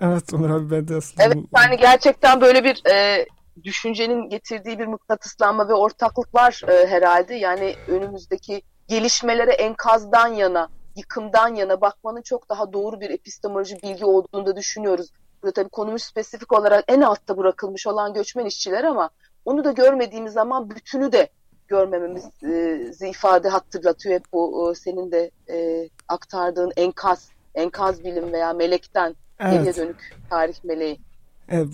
Evet 0.00 0.32
Ömer 0.32 0.50
abi 0.50 0.70
ben 0.70 0.88
de 0.88 0.96
aslında... 0.96 1.24
Evet 1.24 1.36
yani 1.56 1.76
gerçekten 1.76 2.40
böyle 2.40 2.64
bir 2.64 2.82
e, 2.90 3.26
düşüncenin 3.64 4.28
getirdiği 4.28 4.78
bir 4.78 4.86
mıknatıslanma 4.86 5.68
ve 5.68 5.74
ortaklık 5.74 6.34
var 6.34 6.62
e, 6.68 6.86
herhalde. 6.86 7.34
Yani 7.34 7.74
önümüzdeki 7.88 8.62
gelişmelere 8.88 9.52
enkazdan 9.52 10.28
yana, 10.28 10.68
yıkımdan 10.96 11.54
yana 11.54 11.80
bakmanın 11.80 12.22
çok 12.22 12.48
daha 12.48 12.72
doğru 12.72 13.00
bir 13.00 13.10
epistemoloji 13.10 13.82
bilgi 13.82 14.04
olduğunu 14.04 14.46
da 14.46 14.56
düşünüyoruz. 14.56 15.10
Burada 15.42 15.52
tabii 15.52 15.68
konumuz 15.68 16.02
spesifik 16.02 16.52
olarak 16.52 16.84
en 16.88 17.00
altta 17.00 17.36
bırakılmış 17.36 17.86
olan 17.86 18.14
göçmen 18.14 18.46
işçiler 18.46 18.84
ama 18.84 19.10
onu 19.44 19.64
da 19.64 19.72
görmediğimiz 19.72 20.32
zaman 20.32 20.70
bütünü 20.70 21.12
de 21.12 21.28
görmememizi 21.68 23.08
ifade 23.08 23.48
hatırlatıyor. 23.48 24.14
Hep 24.14 24.24
bu 24.32 24.70
e, 24.70 24.74
senin 24.74 25.12
de 25.12 25.30
e, 25.50 25.88
aktardığın 26.08 26.72
enkaz, 26.76 27.28
enkaz 27.54 28.04
bilim 28.04 28.32
veya 28.32 28.52
melekten 28.52 29.16
geriye 29.40 29.60
Evet. 29.60 29.76
dönük 29.76 30.16
tarih 30.30 30.64
meleği. 30.64 31.00
Evet, 31.48 31.68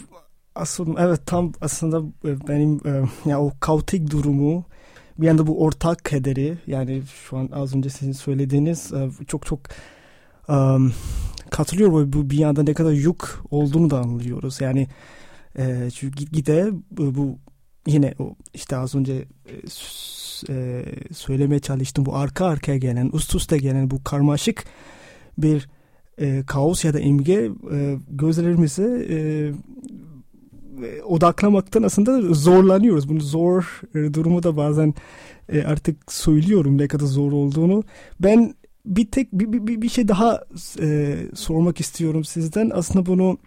asıl 0.54 0.96
evet 0.98 1.20
tam 1.26 1.52
aslında 1.60 1.98
e, 2.24 2.48
benim 2.48 2.80
e, 2.86 3.08
ya 3.30 3.40
o 3.40 3.52
kaotik 3.60 4.10
durumu 4.10 4.64
bir 5.20 5.26
yanda 5.26 5.46
bu 5.46 5.62
ortak 5.62 6.04
kederi 6.04 6.58
yani 6.66 7.02
şu 7.28 7.36
an 7.36 7.48
az 7.52 7.74
önce 7.74 7.90
sizin 7.90 8.12
söylediğiniz 8.12 8.92
e, 8.92 9.10
çok 9.26 9.46
çok 9.46 9.60
um, 10.48 10.92
katılıyor 11.50 12.00
ve 12.00 12.12
bu 12.12 12.30
bir 12.30 12.38
yanda 12.38 12.62
ne 12.62 12.74
kadar 12.74 12.92
yük 12.92 13.22
olduğunu 13.50 13.90
da 13.90 13.98
anlıyoruz. 13.98 14.60
Yani 14.60 14.88
e, 15.58 15.90
çünkü 15.94 16.16
gitgide 16.16 16.70
bu, 16.90 17.14
bu 17.14 17.38
yine 17.86 18.14
o 18.18 18.34
işte 18.54 18.76
az 18.76 18.94
önce 18.94 19.12
e, 19.46 19.54
e, 20.48 20.84
söylemeye 21.12 21.60
çalıştım 21.60 22.06
bu 22.06 22.16
arka 22.16 22.46
arkaya 22.46 22.78
gelen 22.78 23.10
üst 23.14 23.34
üste 23.34 23.58
gelen 23.58 23.90
bu 23.90 24.04
karmaşık 24.04 24.64
bir 25.38 25.68
e, 26.18 26.42
kaos 26.46 26.84
ya 26.84 26.94
da 26.94 27.00
imge 27.00 27.50
e, 27.72 27.98
gözlerimize 28.08 29.06
e, 29.08 29.14
e, 29.14 29.52
odaklamaktan 31.04 31.82
aslında 31.82 32.34
zorlanıyoruz. 32.34 33.08
Bunu 33.08 33.20
zor 33.20 33.80
e, 33.94 34.14
durumu 34.14 34.42
da 34.42 34.56
bazen 34.56 34.94
e, 35.48 35.62
artık 35.62 36.12
söylüyorum 36.12 36.78
ne 36.78 36.88
kadar 36.88 37.06
zor 37.06 37.32
olduğunu. 37.32 37.82
Ben 38.20 38.54
bir 38.86 39.10
tek 39.10 39.32
bir, 39.32 39.52
bir, 39.66 39.82
bir 39.82 39.88
şey 39.88 40.08
daha 40.08 40.40
e, 40.80 41.16
sormak 41.34 41.80
istiyorum 41.80 42.24
sizden. 42.24 42.70
Aslında 42.74 43.06
bunu 43.06 43.38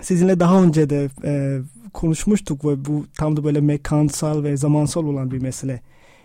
sizinle 0.00 0.40
daha 0.40 0.62
önce 0.62 0.90
de 0.90 1.08
e, 1.24 1.60
konuşmuştuk 1.92 2.64
ve 2.64 2.84
bu 2.84 3.06
tam 3.18 3.36
da 3.36 3.44
böyle 3.44 3.60
mekansal 3.60 4.42
ve 4.42 4.56
zamansal 4.56 5.04
olan 5.04 5.30
bir 5.30 5.42
mesele 5.42 5.80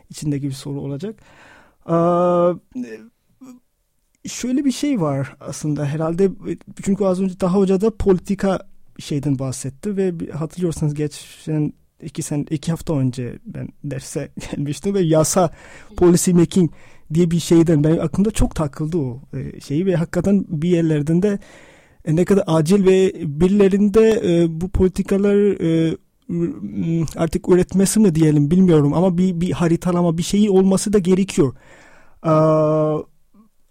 içindeki 0.10 0.48
bir 0.48 0.54
soru 0.54 0.82
olacak. 0.82 1.16
Aa, 1.86 2.54
şöyle 4.26 4.66
bir 4.66 4.72
şey 4.72 5.02
var 5.02 5.36
aslında 5.40 5.86
herhalde 5.86 6.32
çünkü 6.84 7.06
az 7.06 7.22
önce 7.22 7.40
daha 7.40 7.58
hoca 7.58 7.82
da 7.82 7.98
politika 7.98 8.60
şeyden 9.00 9.40
bahsetti 9.40 9.98
ve 9.98 10.14
hatırlıyorsanız 10.32 10.94
geçen 10.94 11.74
iki 12.04 12.22
sen 12.22 12.46
iki 12.50 12.72
hafta 12.72 12.98
önce 12.98 13.40
ben 13.46 13.68
derse 13.84 14.30
gelmiştim 14.52 14.94
ve 14.94 15.02
yasa 15.02 15.52
policy 15.98 16.32
making 16.32 16.72
diye 17.14 17.32
bir 17.32 17.40
şeyden 17.40 17.84
benim 17.84 18.02
aklımda 18.02 18.32
çok 18.32 18.56
takıldı 18.56 18.98
o 18.98 19.22
e, 19.34 19.60
şeyi 19.60 19.86
ve 19.86 19.96
hakikaten 19.96 20.46
bir 20.48 20.70
yerlerden 20.70 21.22
de 21.22 21.40
e, 22.06 22.16
ne 22.16 22.26
kadar 22.26 22.44
acil 22.48 22.86
ve 22.86 23.14
birilerinde 23.16 24.22
e, 24.26 24.62
bu 24.62 24.70
politikalar 24.70 25.58
artık 27.16 27.50
üretmesi 27.50 28.00
mi 28.00 28.16
diyelim 28.16 28.52
bilmiyorum 28.52 28.94
ama 28.94 29.18
bir, 29.18 29.42
bir 29.42 29.52
haritalama 29.52 30.18
bir 30.18 30.24
şeyi 30.24 30.50
olması 30.50 30.94
da 30.94 31.00
gerekiyor. 31.00 31.56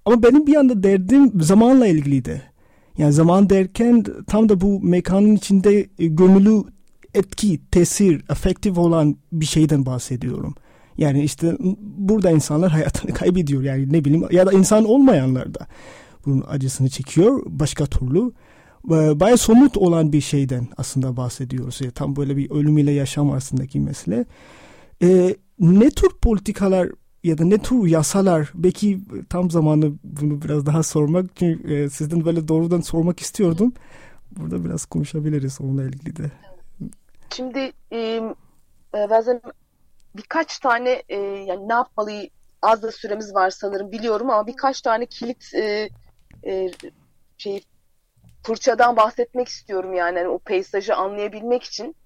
Ama 0.04 0.22
benim 0.22 0.46
bir 0.46 0.56
anda 0.56 0.82
derdim 0.82 1.42
zamanla 1.42 1.86
ilgiliydi. 1.86 2.51
Yani 2.98 3.12
zaman 3.12 3.50
derken 3.50 4.04
tam 4.26 4.48
da 4.48 4.60
bu 4.60 4.80
mekanın 4.80 5.36
içinde 5.36 5.88
e, 5.98 6.06
gömülü 6.06 6.62
etki, 7.14 7.60
tesir, 7.70 8.24
efektif 8.30 8.78
olan 8.78 9.16
bir 9.32 9.46
şeyden 9.46 9.86
bahsediyorum. 9.86 10.54
Yani 10.98 11.22
işte 11.22 11.56
burada 11.80 12.30
insanlar 12.30 12.70
hayatını 12.72 13.14
kaybediyor. 13.14 13.62
Yani 13.62 13.92
ne 13.92 14.04
bileyim 14.04 14.26
ya 14.30 14.46
da 14.46 14.52
insan 14.52 14.84
olmayanlar 14.84 15.54
da 15.54 15.66
bunun 16.26 16.44
acısını 16.48 16.88
çekiyor 16.88 17.42
başka 17.46 17.86
türlü. 17.86 18.32
Ve 18.84 19.20
Bayağı 19.20 19.38
somut 19.38 19.76
olan 19.76 20.12
bir 20.12 20.20
şeyden 20.20 20.68
aslında 20.76 21.16
bahsediyoruz. 21.16 21.80
Yani 21.80 21.92
tam 21.92 22.16
böyle 22.16 22.36
bir 22.36 22.50
ölüm 22.50 22.78
ile 22.78 22.92
yaşam 22.92 23.30
arasındaki 23.30 23.80
mesele. 23.80 24.24
Ee, 25.02 25.36
ne 25.58 25.90
tür 25.90 26.08
politikalar 26.22 26.88
ya 27.24 27.38
da 27.38 27.44
ne 27.44 27.58
tür 27.58 27.86
yasalar 27.86 28.50
belki 28.54 29.00
tam 29.28 29.50
zamanı 29.50 29.92
bunu 30.04 30.42
biraz 30.42 30.66
daha 30.66 30.82
sormak 30.82 31.36
çünkü 31.36 31.74
e, 31.74 31.90
sizden 31.90 32.24
böyle 32.24 32.48
doğrudan 32.48 32.80
sormak 32.80 33.20
istiyordum. 33.20 33.72
Burada 34.30 34.64
biraz 34.64 34.84
konuşabiliriz 34.84 35.60
onunla 35.60 35.84
ilgili 35.84 36.16
de. 36.16 36.30
Şimdi 37.30 37.72
e, 37.92 38.20
bazen 38.94 39.40
birkaç 40.16 40.58
tane 40.58 41.02
e, 41.08 41.16
yani 41.18 41.68
ne 41.68 41.72
yapmalıyı 41.72 42.30
az 42.62 42.82
da 42.82 42.92
süremiz 42.92 43.34
var 43.34 43.50
sanırım 43.50 43.92
biliyorum 43.92 44.30
ama 44.30 44.46
birkaç 44.46 44.80
tane 44.80 45.06
kilit 45.06 45.54
e, 45.54 45.88
e, 46.46 46.70
şey 47.38 47.64
fırçadan 48.42 48.96
bahsetmek 48.96 49.48
istiyorum 49.48 49.94
yani, 49.94 50.18
yani 50.18 50.28
o 50.28 50.38
peyzajı 50.38 50.94
anlayabilmek 50.94 51.62
için. 51.62 51.96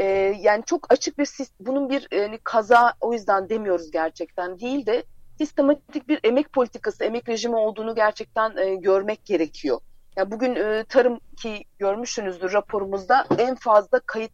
E, 0.00 0.04
yani 0.40 0.62
çok 0.66 0.92
açık 0.92 1.18
bir 1.18 1.28
bunun 1.60 1.90
bir 1.90 2.08
e, 2.12 2.38
kaza 2.44 2.94
o 3.00 3.12
yüzden 3.12 3.48
demiyoruz 3.48 3.90
gerçekten 3.90 4.58
değil 4.58 4.86
de 4.86 5.04
sistematik 5.38 6.08
bir 6.08 6.20
emek 6.24 6.52
politikası, 6.52 7.04
emek 7.04 7.28
rejimi 7.28 7.56
olduğunu 7.56 7.94
gerçekten 7.94 8.56
e, 8.56 8.74
görmek 8.74 9.24
gerekiyor. 9.24 9.80
Yani 10.16 10.30
bugün 10.30 10.54
e, 10.54 10.84
tarım 10.88 11.20
ki 11.42 11.64
görmüşsünüzdür 11.78 12.52
raporumuzda 12.52 13.26
en 13.38 13.54
fazla 13.54 14.00
kayıt 14.06 14.32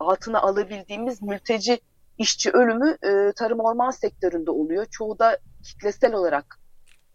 altına 0.00 0.40
alabildiğimiz 0.40 1.22
mülteci 1.22 1.80
işçi 2.18 2.50
ölümü 2.50 2.96
e, 3.02 3.32
tarım 3.32 3.60
orman 3.60 3.90
sektöründe 3.90 4.50
oluyor. 4.50 4.86
Çoğu 4.90 5.18
da 5.18 5.38
kitlesel 5.64 6.14
olarak 6.14 6.58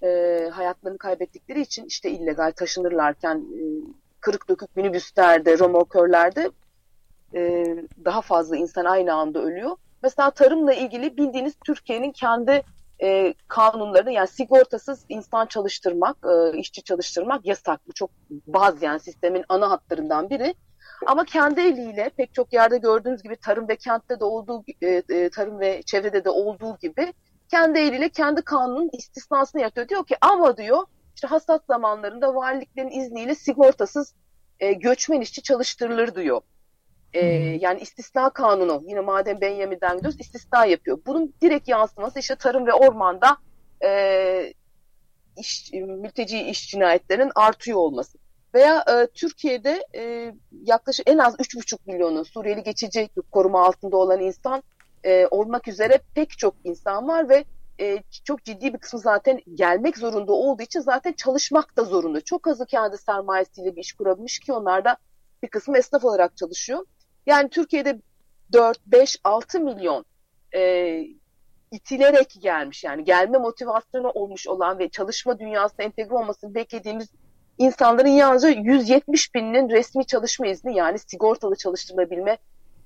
e, 0.03 0.07
hayatlarını 0.53 0.97
kaybettikleri 0.97 1.61
için 1.61 1.85
işte 1.85 2.11
illegal 2.11 2.51
taşınırlarken 2.51 3.37
e, 3.37 3.61
kırık 4.19 4.49
dökük 4.49 4.75
minibüslerde, 4.75 5.59
romorkörlerde 5.59 6.51
e, 7.35 7.65
daha 8.05 8.21
fazla 8.21 8.57
insan 8.57 8.85
aynı 8.85 9.13
anda 9.13 9.39
ölüyor. 9.39 9.75
Mesela 10.03 10.31
tarımla 10.31 10.73
ilgili 10.73 11.17
bildiğiniz 11.17 11.53
Türkiye'nin 11.65 12.11
kendi 12.11 12.63
e, 13.01 13.33
kanunlarını 13.47 14.11
yani 14.11 14.27
sigortasız 14.27 15.05
insan 15.09 15.45
çalıştırmak, 15.45 16.17
e, 16.25 16.57
işçi 16.57 16.83
çalıştırmak 16.83 17.45
yasak. 17.45 17.87
Bu 17.87 17.93
çok 17.93 18.09
baz 18.29 18.81
yani 18.81 18.99
sistemin 18.99 19.45
ana 19.49 19.69
hatlarından 19.69 20.29
biri. 20.29 20.55
Ama 21.05 21.25
kendi 21.25 21.61
eliyle 21.61 22.11
pek 22.17 22.33
çok 22.33 22.53
yerde 22.53 22.77
gördüğünüz 22.77 23.23
gibi 23.23 23.35
tarım 23.35 23.67
ve 23.67 23.75
kentte 23.75 24.19
de 24.19 24.25
olduğu 24.25 24.63
e, 24.81 24.87
e, 25.09 25.29
tarım 25.29 25.59
ve 25.59 25.81
çevrede 25.81 26.25
de 26.25 26.29
olduğu 26.29 26.77
gibi 26.77 27.13
kendi 27.49 27.79
eliyle 27.79 28.09
kendi 28.09 28.41
kanunun 28.41 28.89
istisnasını 28.93 29.61
yapıyor. 29.61 29.89
Diyor 29.89 30.05
ki 30.05 30.15
ama 30.21 30.57
diyor 30.57 30.85
işte 31.15 31.27
hasat 31.27 31.65
zamanlarında 31.65 32.35
valiliklerin 32.35 32.89
izniyle 32.89 33.35
sigortasız 33.35 34.13
e, 34.59 34.73
göçmen 34.73 35.21
işçi 35.21 35.41
çalıştırılır 35.41 36.15
diyor. 36.15 36.41
E, 37.13 37.25
yani 37.61 37.81
istisna 37.81 38.29
kanunu 38.29 38.83
yine 38.87 38.99
madem 38.99 39.41
Benjamin'den 39.41 39.97
gidiyoruz 39.97 40.19
istisna 40.19 40.65
yapıyor. 40.65 40.99
Bunun 41.05 41.33
direkt 41.41 41.67
yansıması 41.67 42.19
işte 42.19 42.35
tarım 42.35 42.67
ve 42.67 42.73
ormanda 42.73 43.37
e, 43.83 44.53
iş, 45.37 45.73
mülteci 45.73 46.41
iş 46.41 46.71
cinayetlerinin 46.71 47.31
artıyor 47.35 47.77
olması. 47.77 48.17
Veya 48.53 48.85
e, 48.89 49.07
Türkiye'de 49.07 49.85
e, 49.95 50.33
yaklaşık 50.63 51.09
en 51.09 51.17
az 51.17 51.35
3,5 51.35 51.77
milyonu 51.85 52.25
Suriyeli 52.25 52.63
geçici 52.63 53.09
koruma 53.31 53.65
altında 53.65 53.97
olan 53.97 54.21
insan 54.21 54.63
e, 55.03 55.27
olmak 55.31 55.67
üzere 55.67 55.99
pek 56.15 56.37
çok 56.37 56.55
insan 56.63 57.07
var 57.07 57.29
ve 57.29 57.45
e, 57.79 58.03
çok 58.23 58.43
ciddi 58.43 58.73
bir 58.73 58.77
kısmı 58.77 58.99
zaten 58.99 59.41
gelmek 59.53 59.97
zorunda 59.97 60.31
olduğu 60.31 60.63
için 60.63 60.79
zaten 60.79 61.13
çalışmak 61.13 61.77
da 61.77 61.83
zorunda. 61.83 62.21
Çok 62.21 62.47
azı 62.47 62.65
kendi 62.65 62.97
sermayesiyle 62.97 63.75
bir 63.75 63.81
iş 63.81 63.93
kurabilmiş 63.93 64.39
ki 64.39 64.53
onlar 64.53 64.85
da 64.85 64.97
bir 65.43 65.47
kısmı 65.47 65.77
esnaf 65.77 66.05
olarak 66.05 66.37
çalışıyor. 66.37 66.85
Yani 67.25 67.49
Türkiye'de 67.49 68.01
4, 68.53 68.79
5, 68.87 69.17
6 69.23 69.59
milyon 69.59 70.05
e, 70.55 71.03
itilerek 71.71 72.37
gelmiş 72.41 72.83
yani 72.83 73.03
gelme 73.03 73.37
motivasyonu 73.37 74.09
olmuş 74.09 74.47
olan 74.47 74.79
ve 74.79 74.89
çalışma 74.89 75.39
dünyasına 75.39 75.85
entegre 75.85 76.15
olmasını 76.15 76.55
beklediğimiz 76.55 77.09
insanların 77.57 78.09
yalnızca 78.09 78.49
170 78.49 79.35
binin 79.35 79.69
resmi 79.69 80.05
çalışma 80.05 80.47
izni 80.47 80.75
yani 80.75 80.99
sigortalı 80.99 81.55
çalıştırılabilme 81.55 82.37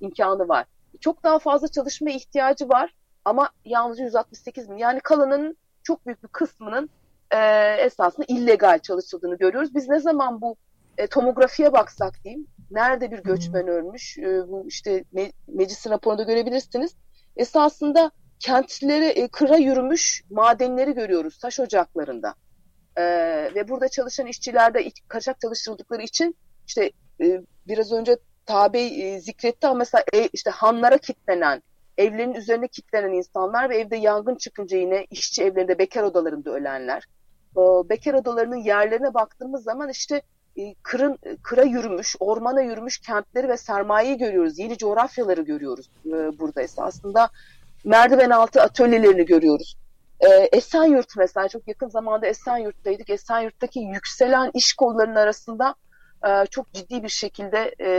imkanı 0.02 0.48
var. 0.48 0.66
Çok 1.02 1.24
daha 1.24 1.40
fazla 1.40 1.68
çalışma 1.68 2.10
ihtiyacı 2.10 2.70
var 2.70 2.94
ama 3.26 3.50
yalnızca 3.66 4.04
168 4.04 4.70
bin. 4.70 4.78
Yani 4.78 5.00
kalanın 5.00 5.58
çok 5.84 6.06
büyük 6.06 6.24
bir 6.24 6.28
kısmının 6.28 6.90
e, 7.32 7.38
esasında 7.80 8.26
illegal 8.30 8.80
çalışıldığını 8.80 9.38
görüyoruz. 9.38 9.76
Biz 9.76 9.90
ne 9.90 10.00
zaman 10.00 10.42
bu 10.42 10.56
e, 10.98 11.08
tomografiye 11.08 11.74
baksak 11.74 12.24
diyeyim, 12.24 12.48
nerede 12.72 13.12
bir 13.12 13.20
göçmen 13.20 13.62
hmm. 13.62 13.70
ölmüş, 13.70 14.18
e, 14.18 14.48
bu 14.48 14.66
işte 14.68 15.04
me 15.12 15.32
meclisin 15.48 15.90
raporunda 15.90 16.24
görebilirsiniz. 16.24 16.96
Esasında 17.38 18.12
kentlere 18.40 19.08
e, 19.08 19.28
kıra 19.28 19.58
yürümüş 19.58 20.24
madenleri 20.30 20.94
görüyoruz 20.94 21.38
taş 21.38 21.60
ocaklarında. 21.60 22.36
E, 22.96 23.04
ve 23.56 23.68
burada 23.70 23.90
çalışan 23.90 24.28
işçiler 24.28 24.74
de 24.74 24.92
kaçak 25.08 25.40
çalıştırıldıkları 25.40 26.02
için 26.02 26.36
işte 26.68 26.92
e, 27.22 27.42
biraz 27.68 27.92
önce 27.92 28.18
tabi 28.46 28.80
e, 28.80 29.20
zikretti 29.20 29.68
ama 29.68 29.78
mesela 29.78 30.04
e, 30.14 30.28
işte 30.34 30.50
hanlara 30.50 30.98
kitlenen, 30.98 31.64
evlerin 31.98 32.34
üzerine 32.34 32.68
kitlenen 32.68 33.14
insanlar 33.14 33.70
ve 33.70 33.78
evde 33.78 33.96
yangın 33.96 34.36
çıkınca 34.36 34.78
yine 34.78 35.06
işçi 35.10 35.44
evlerinde 35.44 35.80
bekar 35.80 36.04
odalarında 36.04 36.52
ölenler. 36.52 37.04
O 37.56 37.90
bekar 37.90 38.14
odalarının 38.14 38.56
yerlerine 38.56 39.14
baktığımız 39.14 39.64
zaman 39.64 39.90
işte 39.90 40.16
e, 40.16 40.22
kırın 40.84 41.18
kıra 41.44 41.64
yürümüş, 41.64 42.16
ormana 42.20 42.62
yürümüş 42.62 42.98
kentleri 42.98 43.50
ve 43.50 43.58
sermayeyi 43.58 44.18
görüyoruz. 44.18 44.60
Yeni 44.60 44.78
coğrafyaları 44.78 45.42
görüyoruz 45.42 45.90
e, 46.06 46.40
burada 46.40 46.62
esasında. 46.62 47.30
Merdiven 47.86 48.30
altı 48.30 48.62
atölyelerini 48.62 49.26
görüyoruz. 49.26 49.78
E, 50.20 50.28
Esenyurt 50.30 51.18
mesela 51.18 51.48
çok 51.48 51.68
yakın 51.68 51.90
zamanda 51.90 52.28
Esenyurt'taydık. 52.28 53.10
Esenyurt'taki 53.10 53.80
yükselen 53.80 54.52
iş 54.54 54.74
kollarının 54.74 55.16
arasında 55.16 55.76
e, 56.28 56.46
çok 56.46 56.74
ciddi 56.74 57.04
bir 57.04 57.10
şekilde 57.10 57.76
e, 57.82 57.90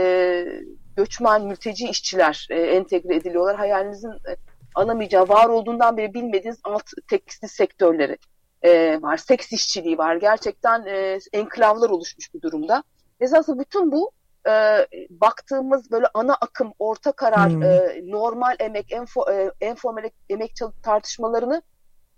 göçmen, 0.95 1.41
mülteci 1.41 1.89
işçiler 1.89 2.47
e, 2.49 2.61
entegre 2.61 3.15
ediliyorlar. 3.15 3.55
Hayalinizin 3.55 4.11
e, 4.11 4.35
alamayacağı, 4.75 5.29
var 5.29 5.49
olduğundan 5.49 5.97
beri 5.97 6.13
bilmediğiniz 6.13 6.59
alt 6.63 6.83
tekstil 7.07 7.47
sektörleri 7.47 8.17
e, 8.61 9.01
var. 9.01 9.17
Seks 9.17 9.53
işçiliği 9.53 9.97
var. 9.97 10.15
Gerçekten 10.15 10.85
e, 10.85 11.19
enklavlar 11.33 11.89
oluşmuş 11.89 12.33
bir 12.33 12.41
durumda. 12.41 12.83
Esasında 13.19 13.59
bütün 13.59 13.91
bu 13.91 14.11
e, 14.47 14.87
baktığımız 15.09 15.91
böyle 15.91 16.07
ana 16.13 16.33
akım, 16.33 16.73
orta 16.79 17.11
karar, 17.11 17.49
hmm. 17.49 17.63
e, 17.63 18.01
normal 18.03 18.55
emek, 18.59 18.91
enfo, 18.91 19.31
e, 19.31 19.51
informal 19.61 20.09
emek 20.29 20.55
tartışmalarını 20.83 21.61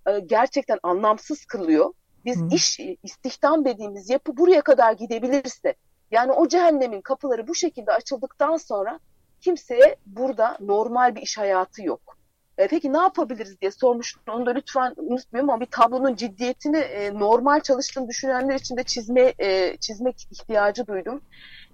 e, 0.07 0.19
gerçekten 0.19 0.79
anlamsız 0.83 1.45
kılıyor. 1.45 1.93
Biz 2.25 2.37
hmm. 2.37 2.49
iş, 2.49 2.79
istihdam 3.03 3.65
dediğimiz 3.65 4.09
yapı 4.09 4.37
buraya 4.37 4.61
kadar 4.61 4.93
gidebilirse, 4.93 5.75
yani 6.11 6.31
o 6.31 6.47
cehennemin 6.47 7.01
kapıları 7.01 7.47
bu 7.47 7.55
şekilde 7.55 7.91
açıldıktan 7.91 8.57
sonra 8.57 8.99
kimseye 9.41 9.95
burada 10.05 10.57
normal 10.59 11.15
bir 11.15 11.21
iş 11.21 11.37
hayatı 11.37 11.83
yok. 11.83 12.17
E, 12.57 12.67
peki 12.67 12.93
ne 12.93 12.97
yapabiliriz 12.97 13.61
diye 13.61 13.71
sormuştum. 13.71 14.21
Onu 14.29 14.45
da 14.45 14.51
lütfen 14.51 14.93
unutmayayım 14.97 15.49
ama 15.49 15.61
bir 15.61 15.65
tablonun 15.65 16.15
ciddiyetini 16.15 16.77
e, 16.77 17.13
normal 17.13 17.59
çalıştığını 17.59 18.07
düşünenler 18.07 18.55
için 18.55 18.77
de 18.77 18.83
çizme, 18.83 19.33
e, 19.39 19.77
çizmek 19.77 20.27
ihtiyacı 20.31 20.87
duydum. 20.87 21.21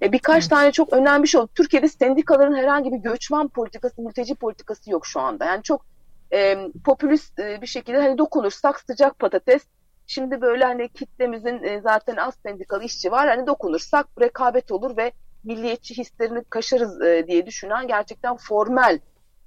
E, 0.01 0.11
birkaç 0.11 0.43
evet. 0.43 0.49
tane 0.49 0.71
çok 0.71 0.93
önemli 0.93 1.23
bir 1.23 1.27
şey 1.27 1.41
oldu. 1.41 1.49
Türkiye'de 1.55 1.87
sendikaların 1.87 2.55
herhangi 2.55 2.91
bir 2.91 2.97
göçmen 2.97 3.47
politikası, 3.47 4.01
mülteci 4.01 4.35
politikası 4.35 4.91
yok 4.91 5.05
şu 5.05 5.19
anda. 5.19 5.45
Yani 5.45 5.63
çok 5.63 5.85
e, 6.33 6.57
popülist 6.85 7.39
e, 7.39 7.61
bir 7.61 7.67
şekilde 7.67 7.97
hani 7.97 8.17
dokunursak 8.17 8.79
sıcak 8.79 9.19
patates. 9.19 9.63
Şimdi 10.07 10.41
böyle 10.41 10.65
hani 10.65 10.89
kitlemizin 10.89 11.63
e, 11.63 11.81
zaten 11.81 12.15
az 12.15 12.35
sendikalı 12.45 12.83
işçi 12.83 13.11
var. 13.11 13.27
Hani 13.27 13.47
dokunursak 13.47 14.07
rekabet 14.21 14.71
olur 14.71 14.97
ve 14.97 15.11
milliyetçi 15.43 15.97
hislerini 15.97 16.43
kaşırız 16.43 17.01
e, 17.01 17.27
diye 17.27 17.45
düşünen 17.45 17.87
gerçekten 17.87 18.37
formel 18.37 18.99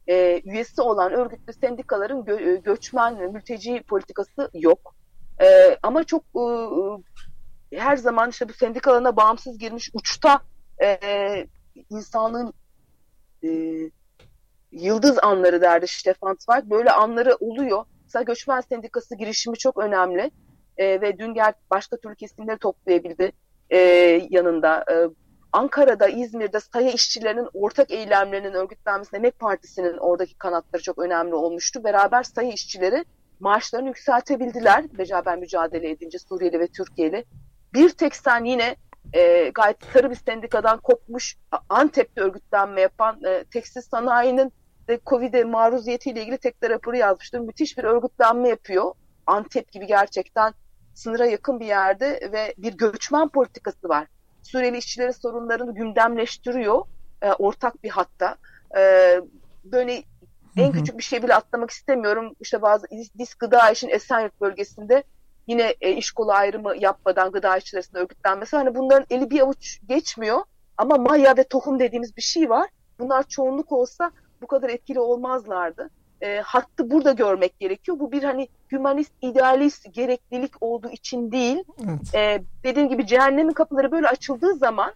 e, 0.09 0.43
üyesi 0.45 0.83
olan 0.83 1.13
örgütlü 1.13 1.53
sendikaların 1.53 2.25
gö 2.25 2.39
e, 2.39 2.57
göçmen 2.57 3.33
mülteci 3.33 3.83
politikası 3.83 4.51
yok. 4.55 4.95
E, 5.43 5.79
ama 5.83 6.05
çok 6.05 6.23
e, 6.37 6.41
e, 7.77 7.81
her 7.81 7.97
zaman 7.97 8.31
işte 8.31 8.49
bu 8.49 8.53
sendikalarına 8.53 9.17
bağımsız 9.17 9.59
girmiş 9.59 9.91
uçta 9.95 10.41
e, 10.83 11.47
insanlığın 11.91 12.53
e, 13.45 13.49
yıldız 14.73 15.19
anları 15.19 15.61
derdi 15.61 15.87
Stefan 15.89 16.37
Zweig. 16.39 16.65
Böyle 16.71 16.91
anları 16.91 17.37
oluyor. 17.41 17.85
Mesela 18.05 18.23
göçmen 18.23 18.61
sendikası 18.61 19.17
girişimi 19.17 19.59
çok 19.59 19.79
önemli. 19.79 20.31
E, 20.77 21.01
ve 21.01 21.19
dün 21.19 21.35
gel 21.35 21.53
başka 21.71 21.97
türlü 21.97 22.15
kesimleri 22.17 22.59
toplayabildi 22.59 23.33
e, 23.71 23.79
yanında. 24.31 24.85
E, 24.93 24.95
Ankara'da, 25.53 26.09
İzmir'de 26.09 26.61
sayı 26.61 26.93
işçilerinin 26.93 27.49
ortak 27.55 27.91
eylemlerinin 27.91 28.53
örgütlenmesinde 28.53 29.17
Emek 29.17 29.39
Partisi'nin 29.39 29.97
oradaki 29.97 30.35
kanatları 30.35 30.83
çok 30.83 30.99
önemli 30.99 31.35
olmuştu. 31.35 31.85
Beraber 31.85 32.23
sayı 32.23 32.53
işçileri 32.53 33.05
maaşlarını 33.41 33.89
yükseltebildiler 33.89 34.99
beraber 34.99 35.39
mücadele 35.39 35.91
edince 35.91 36.19
Suriyeli 36.19 36.61
ve 36.61 36.67
Türkiye'li. 36.67 37.25
Bir 37.75 37.91
tek 37.91 38.17
sen 38.17 38.45
yine 38.45 38.77
e, 39.13 39.51
gayet 39.55 39.77
sarı 39.93 40.11
bir 40.11 40.15
sendikadan 40.15 40.79
kopmuş 40.81 41.37
Antep'te 41.69 42.21
örgütlenme 42.21 42.81
yapan 42.81 43.25
e, 43.25 43.45
tekstil 43.45 43.81
sanayinin 43.81 44.53
de 44.89 45.01
Covid'e 45.07 45.45
maruziyetiyle 45.45 46.23
ilgili 46.23 46.39
tek 46.39 46.63
de 46.63 46.71
raporu 46.71 46.97
yazmıştım. 46.97 47.47
Müthiş 47.47 47.79
bir 47.79 47.85
örgütlenme 47.85 48.49
yapıyor. 48.49 48.93
Antep 49.27 49.73
gibi 49.73 49.87
gerçekten 49.87 50.55
sınıra 50.95 51.27
yakın 51.27 51.61
bir 51.61 51.67
yerde 51.67 52.31
ve 52.33 52.55
bir 52.59 52.73
göçmen 52.73 53.29
politikası 53.29 53.89
var. 53.89 54.07
Suriyeli 54.43 54.79
işçilerin 54.79 55.11
sorunlarını 55.11 55.75
gündemleştiriyor 55.75 56.85
e, 57.23 57.33
ortak 57.33 57.83
bir 57.85 57.91
hatta. 57.91 58.37
E, 58.77 59.15
böyle 59.65 60.03
en 60.57 60.73
küçük 60.73 60.99
bir 60.99 61.03
şey 61.03 61.23
bile 61.23 61.35
atlamak 61.35 61.71
istemiyorum. 61.71 62.35
İşte 62.41 62.63
bazı 62.63 62.87
Disk 63.19 63.39
Gıda 63.39 63.71
İş'in 63.71 63.89
Esenyurt 63.89 64.41
bölgesinde 64.41 65.03
yine 65.47 65.75
e, 65.81 65.93
iş 65.93 66.11
kolu 66.11 66.33
ayrımı 66.33 66.77
yapmadan 66.77 67.33
gıda 67.33 67.57
işçileri 67.57 67.79
arasında 67.79 68.01
örgütlenmesi. 68.01 68.57
Hani 68.57 68.75
bunların 68.75 69.07
eli 69.11 69.31
bir 69.31 69.41
avuç 69.41 69.81
geçmiyor 69.89 70.41
ama 70.77 70.97
maya 70.97 71.37
ve 71.37 71.45
tohum 71.45 71.79
dediğimiz 71.79 72.17
bir 72.17 72.23
şey 72.23 72.51
var. 72.51 72.71
Bunlar 72.99 73.23
çoğunluk 73.23 73.73
olsa 73.73 74.11
bu 74.43 74.47
kadar 74.47 74.69
etkili 74.69 75.01
olmazlardı 75.01 75.91
e, 76.21 76.41
hattı 76.41 76.91
burada 76.91 77.13
görmek 77.13 77.59
gerekiyor. 77.59 77.99
Bu 77.99 78.13
bir 78.13 78.23
hani 78.23 78.49
humanist, 78.71 79.13
idealist 79.23 79.95
gereklilik 79.95 80.53
olduğu 80.61 80.91
için 80.91 81.33
değil. 81.33 81.65
Evet. 81.85 82.15
E, 82.15 82.43
dediğim 82.65 82.89
gibi 82.89 83.07
cehennemin 83.07 83.53
kapıları 83.53 83.93
böyle 83.93 84.09
açıldığı 84.09 84.55
zaman 84.55 84.93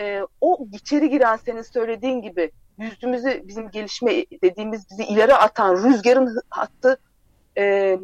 e, 0.00 0.20
o 0.40 0.66
içeri 0.72 1.10
giren 1.10 1.36
senin 1.36 1.62
söylediğin 1.62 2.22
gibi 2.22 2.50
yüzümüzü 2.78 3.42
bizim 3.44 3.70
gelişme 3.70 4.12
dediğimiz 4.42 4.90
bizi 4.90 5.04
ileri 5.04 5.34
atan 5.34 5.84
rüzgarın 5.84 6.40
hattı 6.50 6.98
e, 7.58 7.98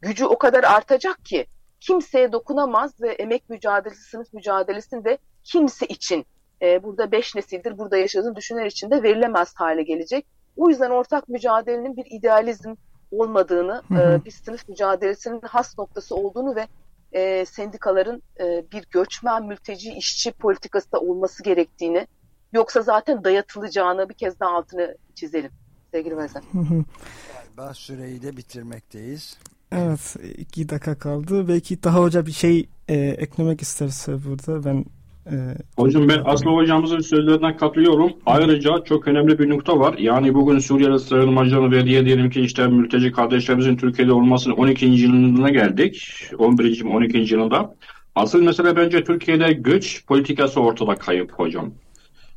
gücü 0.00 0.24
o 0.24 0.38
kadar 0.38 0.64
artacak 0.64 1.24
ki 1.24 1.46
kimseye 1.80 2.32
dokunamaz 2.32 3.00
ve 3.00 3.08
emek 3.12 3.50
mücadelesi, 3.50 4.02
sınıf 4.02 4.32
mücadelesinde 4.32 5.18
kimse 5.44 5.86
için 5.86 6.26
e, 6.62 6.82
burada 6.82 7.12
beş 7.12 7.34
nesildir 7.34 7.78
burada 7.78 7.96
yaşadığını 7.96 8.36
düşünen 8.36 8.64
için 8.64 8.90
de 8.90 9.02
verilemez 9.02 9.54
hale 9.54 9.82
gelecek. 9.82 10.26
O 10.58 10.68
yüzden 10.68 10.90
ortak 10.90 11.28
mücadelenin 11.28 11.96
bir 11.96 12.06
idealizm 12.10 12.74
olmadığını, 13.10 13.82
hı 13.88 13.94
hı. 13.94 14.12
E, 14.12 14.24
bir 14.24 14.30
sınıf 14.30 14.68
mücadelesinin 14.68 15.40
has 15.40 15.78
noktası 15.78 16.16
olduğunu 16.16 16.56
ve 16.56 16.66
e, 17.12 17.44
sendikaların 17.46 18.22
e, 18.40 18.64
bir 18.72 18.84
göçmen, 18.90 19.46
mülteci, 19.46 19.92
işçi 19.92 20.32
politikası 20.32 20.92
da 20.92 21.00
olması 21.00 21.42
gerektiğini, 21.42 22.06
yoksa 22.52 22.82
zaten 22.82 23.24
dayatılacağını 23.24 24.08
bir 24.08 24.14
kez 24.14 24.40
daha 24.40 24.50
altını 24.50 24.96
çizelim 25.14 25.50
sevgili 25.90 26.16
Vezer. 26.16 26.42
Galiba 26.52 27.74
süreyi 27.74 28.22
de 28.22 28.36
bitirmekteyiz. 28.36 29.38
Evet, 29.72 30.16
iki 30.38 30.68
dakika 30.68 30.98
kaldı. 30.98 31.48
Belki 31.48 31.82
daha 31.82 32.00
hoca 32.00 32.26
bir 32.26 32.32
şey 32.32 32.68
e, 32.88 32.94
eklemek 32.96 33.62
isterse 33.62 34.24
burada 34.24 34.64
ben 34.64 34.84
ee, 35.32 35.54
Hocam 35.76 36.08
ben 36.08 36.22
Aslı 36.24 36.50
hocamızın 36.50 37.00
sözlerinden 37.00 37.56
katılıyorum. 37.56 38.12
Ayrıca 38.26 38.84
çok 38.84 39.08
önemli 39.08 39.38
bir 39.38 39.50
nokta 39.50 39.78
var. 39.78 39.98
Yani 39.98 40.34
bugün 40.34 40.58
Suriyeli 40.58 40.98
sığınmacıların 40.98 41.72
ve 41.72 41.84
diye 41.84 42.04
diyelim 42.04 42.30
ki 42.30 42.40
işte 42.40 42.66
mülteci 42.66 43.12
kardeşlerimizin 43.12 43.76
Türkiye'de 43.76 44.12
olmasının 44.12 44.54
12. 44.54 44.86
yılına 44.86 45.50
geldik. 45.50 46.08
11. 46.38 46.84
12. 46.84 47.18
yılında. 47.18 47.74
Asıl 48.14 48.42
mesele 48.42 48.76
bence 48.76 49.04
Türkiye'de 49.04 49.52
göç 49.52 50.06
politikası 50.06 50.60
ortada 50.60 50.94
kayıp 50.94 51.32
hocam. 51.32 51.72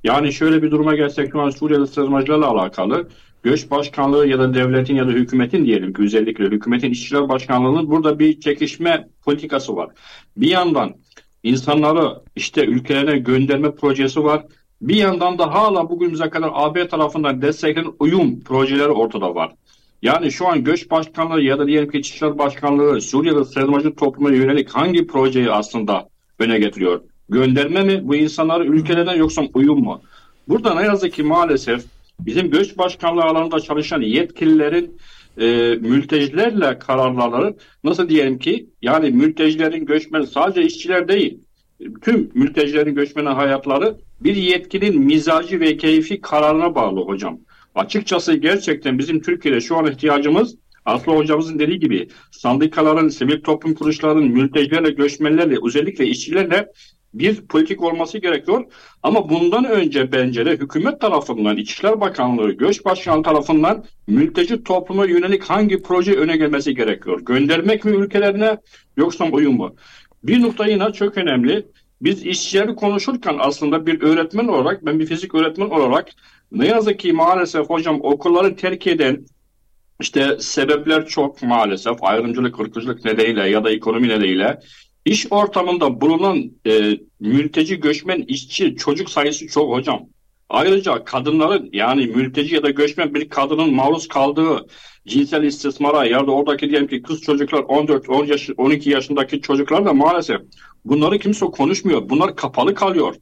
Yani 0.04 0.34
şöyle 0.34 0.63
bir 0.63 0.71
duruma 0.71 0.95
gelsek 0.95 1.32
şu 1.32 1.41
an 1.41 1.49
Suriyeli 1.49 1.88
sığınmacılarla 1.88 2.47
alakalı 2.47 3.08
göç 3.43 3.71
başkanlığı 3.71 4.27
ya 4.27 4.39
da 4.39 4.54
devletin 4.54 4.95
ya 4.95 5.08
da 5.08 5.12
hükümetin 5.12 5.65
diyelim 5.65 5.93
ki 5.93 6.01
özellikle 6.01 6.45
hükümetin 6.45 6.91
işçiler 6.91 7.30
başkanlığının 7.30 7.89
burada 7.89 8.19
bir 8.19 8.39
çekişme 8.39 9.08
politikası 9.25 9.75
var. 9.75 9.89
Bir 10.38 10.49
yandan 10.49 10.95
insanları 11.43 12.21
işte 12.36 12.65
ülkelerine 12.65 13.17
gönderme 13.17 13.71
projesi 13.75 14.23
var. 14.23 14.45
Bir 14.82 14.95
yandan 14.95 15.39
da 15.39 15.54
hala 15.54 15.89
bugünümüze 15.89 16.30
kadar 16.30 16.49
AB 16.54 16.88
tarafından 16.88 17.41
desteklenen 17.41 17.93
uyum 17.99 18.39
projeleri 18.39 18.89
ortada 18.89 19.36
var. 19.36 19.56
Yani 20.01 20.32
şu 20.32 20.47
an 20.47 20.63
göç 20.63 20.91
başkanlığı 20.91 21.41
ya 21.41 21.60
da 21.60 21.67
diyelim 21.67 21.91
ki 21.91 21.97
İçişleri 21.97 22.38
Başkanlığı 22.38 23.01
Suriye'de 23.01 23.43
sığınmacı 23.43 23.95
topluma 23.95 24.32
yönelik 24.32 24.69
hangi 24.69 25.08
projeyi 25.08 25.51
aslında 25.51 26.10
öne 26.39 26.60
getiriyor? 26.60 27.01
Gönderme 27.30 27.84
mi 27.84 28.08
bu 28.08 28.15
insanları 28.15 28.65
ülkelerden 28.65 29.15
yoksa 29.15 29.41
uyum 29.54 29.84
mu? 29.84 30.01
Burada 30.47 30.75
ne 30.75 30.82
yazık 30.82 31.13
ki 31.13 31.23
maalesef 31.23 31.84
bizim 32.19 32.51
göç 32.51 32.77
başkanlığı 32.77 33.23
alanında 33.23 33.60
çalışan 33.60 34.01
yetkililerin 34.01 34.97
e, 35.38 35.76
mültecilerle 35.82 36.80
kararları 36.80 37.56
nasıl 37.84 38.10
diyelim 38.10 38.39
ki 38.39 38.70
yani 38.82 39.12
mültecilerin 39.12 39.86
göçmeni 39.86 40.28
sadece 40.28 40.63
işçiler 40.63 41.08
değil 41.08 41.39
tüm 42.02 42.32
mültecilerin 42.34 42.96
göçmeni 42.96 43.30
hayatları 43.30 43.96
bir 44.20 44.36
yetkinin 44.36 45.02
mizacı 45.02 45.60
ve 45.60 45.78
keyfi 45.78 46.22
kararına 46.22 46.76
bağlı 46.76 47.02
hocam. 47.02 47.39
Açıkçası 47.76 48.34
gerçekten 48.34 49.00
bizim 49.00 49.22
Türkiye'de 49.22 49.62
şu 49.62 49.78
an 49.78 49.86
ihtiyacımız 49.86 50.56
Aslı 50.86 51.12
hocamızın 51.12 51.60
dediği 51.60 51.80
gibi 51.80 52.08
sandikaların, 52.32 53.08
sivil 53.08 53.41
toplum 53.41 53.74
kuruluşlarının, 53.74 54.28
mültecilerle, 54.28 54.89
göçmenlerle, 54.89 55.58
özellikle 55.65 56.08
işçilerle 56.08 56.72
bir 57.13 57.41
politik 57.47 57.84
olması 57.84 58.17
gerekiyor. 58.17 58.65
Ama 59.04 59.30
bundan 59.30 59.65
önce 59.65 60.12
bence 60.12 60.45
de 60.45 60.52
hükümet 60.52 61.02
tarafından, 61.02 61.58
İçişler 61.58 62.02
Bakanlığı, 62.02 62.52
Göç 62.52 62.86
Başkanı 62.86 63.24
tarafından 63.24 63.86
mülteci 64.08 64.63
topluma 64.63 65.06
yönelik 65.06 65.43
hangi 65.43 65.82
proje 65.82 66.13
öne 66.13 66.38
gelmesi 66.38 66.76
gerekiyor? 66.76 67.21
Göndermek 67.21 67.86
mi 67.86 67.91
ülkelerine 67.91 68.58
yoksa 68.97 69.26
uyum 69.26 69.56
mu? 69.56 69.76
Bir 70.24 70.41
nokta 70.41 70.67
yine 70.67 70.93
çok 70.93 71.17
önemli. 71.17 71.65
Biz 72.02 72.26
işçileri 72.26 72.76
konuşurken 72.76 73.36
aslında 73.39 73.86
bir 73.86 74.02
öğretmen 74.02 74.47
olarak, 74.47 74.86
ben 74.86 75.00
bir 75.00 75.06
fizik 75.06 75.36
öğretmen 75.36 75.69
olarak 75.69 76.10
ne 76.52 76.67
yazık 76.67 77.00
ki 77.00 77.13
maalesef 77.13 77.69
hocam 77.69 78.00
okulları 78.02 78.56
terk 78.56 78.88
eden 78.88 79.26
işte 80.02 80.38
sebepler 80.39 81.06
çok 81.06 81.43
maalesef 81.43 82.04
ayrımcılık, 82.04 82.60
ırkçılık 82.60 83.06
nedeniyle 83.06 83.50
ya 83.50 83.63
da 83.63 83.71
ekonomi 83.71 84.08
nedeniyle 84.08 84.60
iş 85.06 85.28
ortamında 85.32 86.02
bulunan 86.02 86.52
e, 86.68 87.00
mülteci, 87.20 87.80
göçmen, 87.80 88.22
işçi, 88.22 88.76
çocuk 88.76 89.10
sayısı 89.10 89.48
çok 89.48 89.74
hocam. 89.74 90.06
Ayrıca 90.50 91.04
kadınların 91.04 91.70
yani 91.74 92.08
mülteci 92.08 92.56
ya 92.56 92.64
da 92.64 92.70
göçmen 92.70 93.14
bir 93.14 93.30
kadının 93.30 93.74
maruz 93.74 94.08
kaldığı 94.08 94.68
cinsel 95.08 95.44
istismara 95.44 96.06
ya 96.06 96.28
da 96.28 96.32
oradaki 96.32 96.70
diyelim 96.70 96.88
ki 96.88 97.02
kız 97.02 97.22
çocuklar 97.22 97.60
14 97.60 98.10
10 98.10 98.26
yaş 98.26 98.50
12 98.58 98.90
yaşındaki 98.90 99.42
çocuklar 99.42 99.86
da 99.86 99.94
maalesef 99.94 100.42
bunları 100.86 101.20
kimse 101.20 101.46
konuşmuyor. 101.46 102.10
Bunlar 102.10 102.36
kapalı 102.36 102.76
kalıyor. 102.76 103.16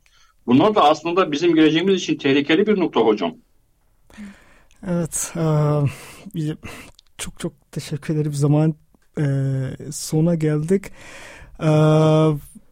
Bunlar 0.47 0.75
da 0.75 0.83
aslında 0.83 1.31
bizim 1.31 1.55
geleceğimiz 1.55 1.95
için 1.95 2.17
tehlikeli 2.17 2.67
bir 2.67 2.79
nokta 2.79 2.99
hocam. 2.99 3.35
Evet. 4.87 5.33
E, 5.35 6.55
çok 7.17 7.39
çok 7.39 7.71
teşekkür 7.71 8.13
ederim. 8.15 8.33
Zaman 8.33 8.75
e, 9.17 9.25
sona 9.91 10.35
geldik. 10.35 10.83
E, 11.61 11.69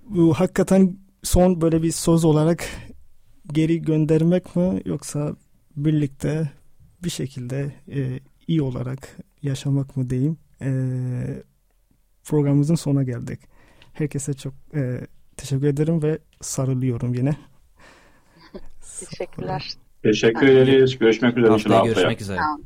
bu 0.09 0.33
hakikaten 0.33 0.97
son 1.23 1.61
böyle 1.61 1.83
bir 1.83 1.91
söz 1.91 2.25
olarak 2.25 2.63
geri 3.53 3.81
göndermek 3.81 4.55
mi 4.55 4.81
yoksa 4.85 5.35
birlikte 5.75 6.51
bir 7.03 7.09
şekilde 7.09 7.73
e, 7.91 8.19
iyi 8.47 8.61
olarak 8.61 9.17
yaşamak 9.41 9.97
mı 9.97 10.09
diyeyim. 10.09 10.37
E, 10.61 10.69
programımızın 12.23 12.75
sona 12.75 13.03
geldik. 13.03 13.39
Herkese 13.93 14.33
çok 14.33 14.53
e, 14.75 15.07
teşekkür 15.37 15.67
ederim 15.67 16.03
ve 16.03 16.19
sarılıyorum 16.41 17.13
yine. 17.13 17.37
Teşekkürler. 18.99 19.73
Teşekkür 20.03 20.47
ederiz. 20.47 20.97
Görüşmek 20.97 21.37
üzere. 21.37 21.51
Haftaya 21.51 21.85
görüşmek 21.85 22.21
üzere. 22.21 22.37
Tamam. 22.37 22.61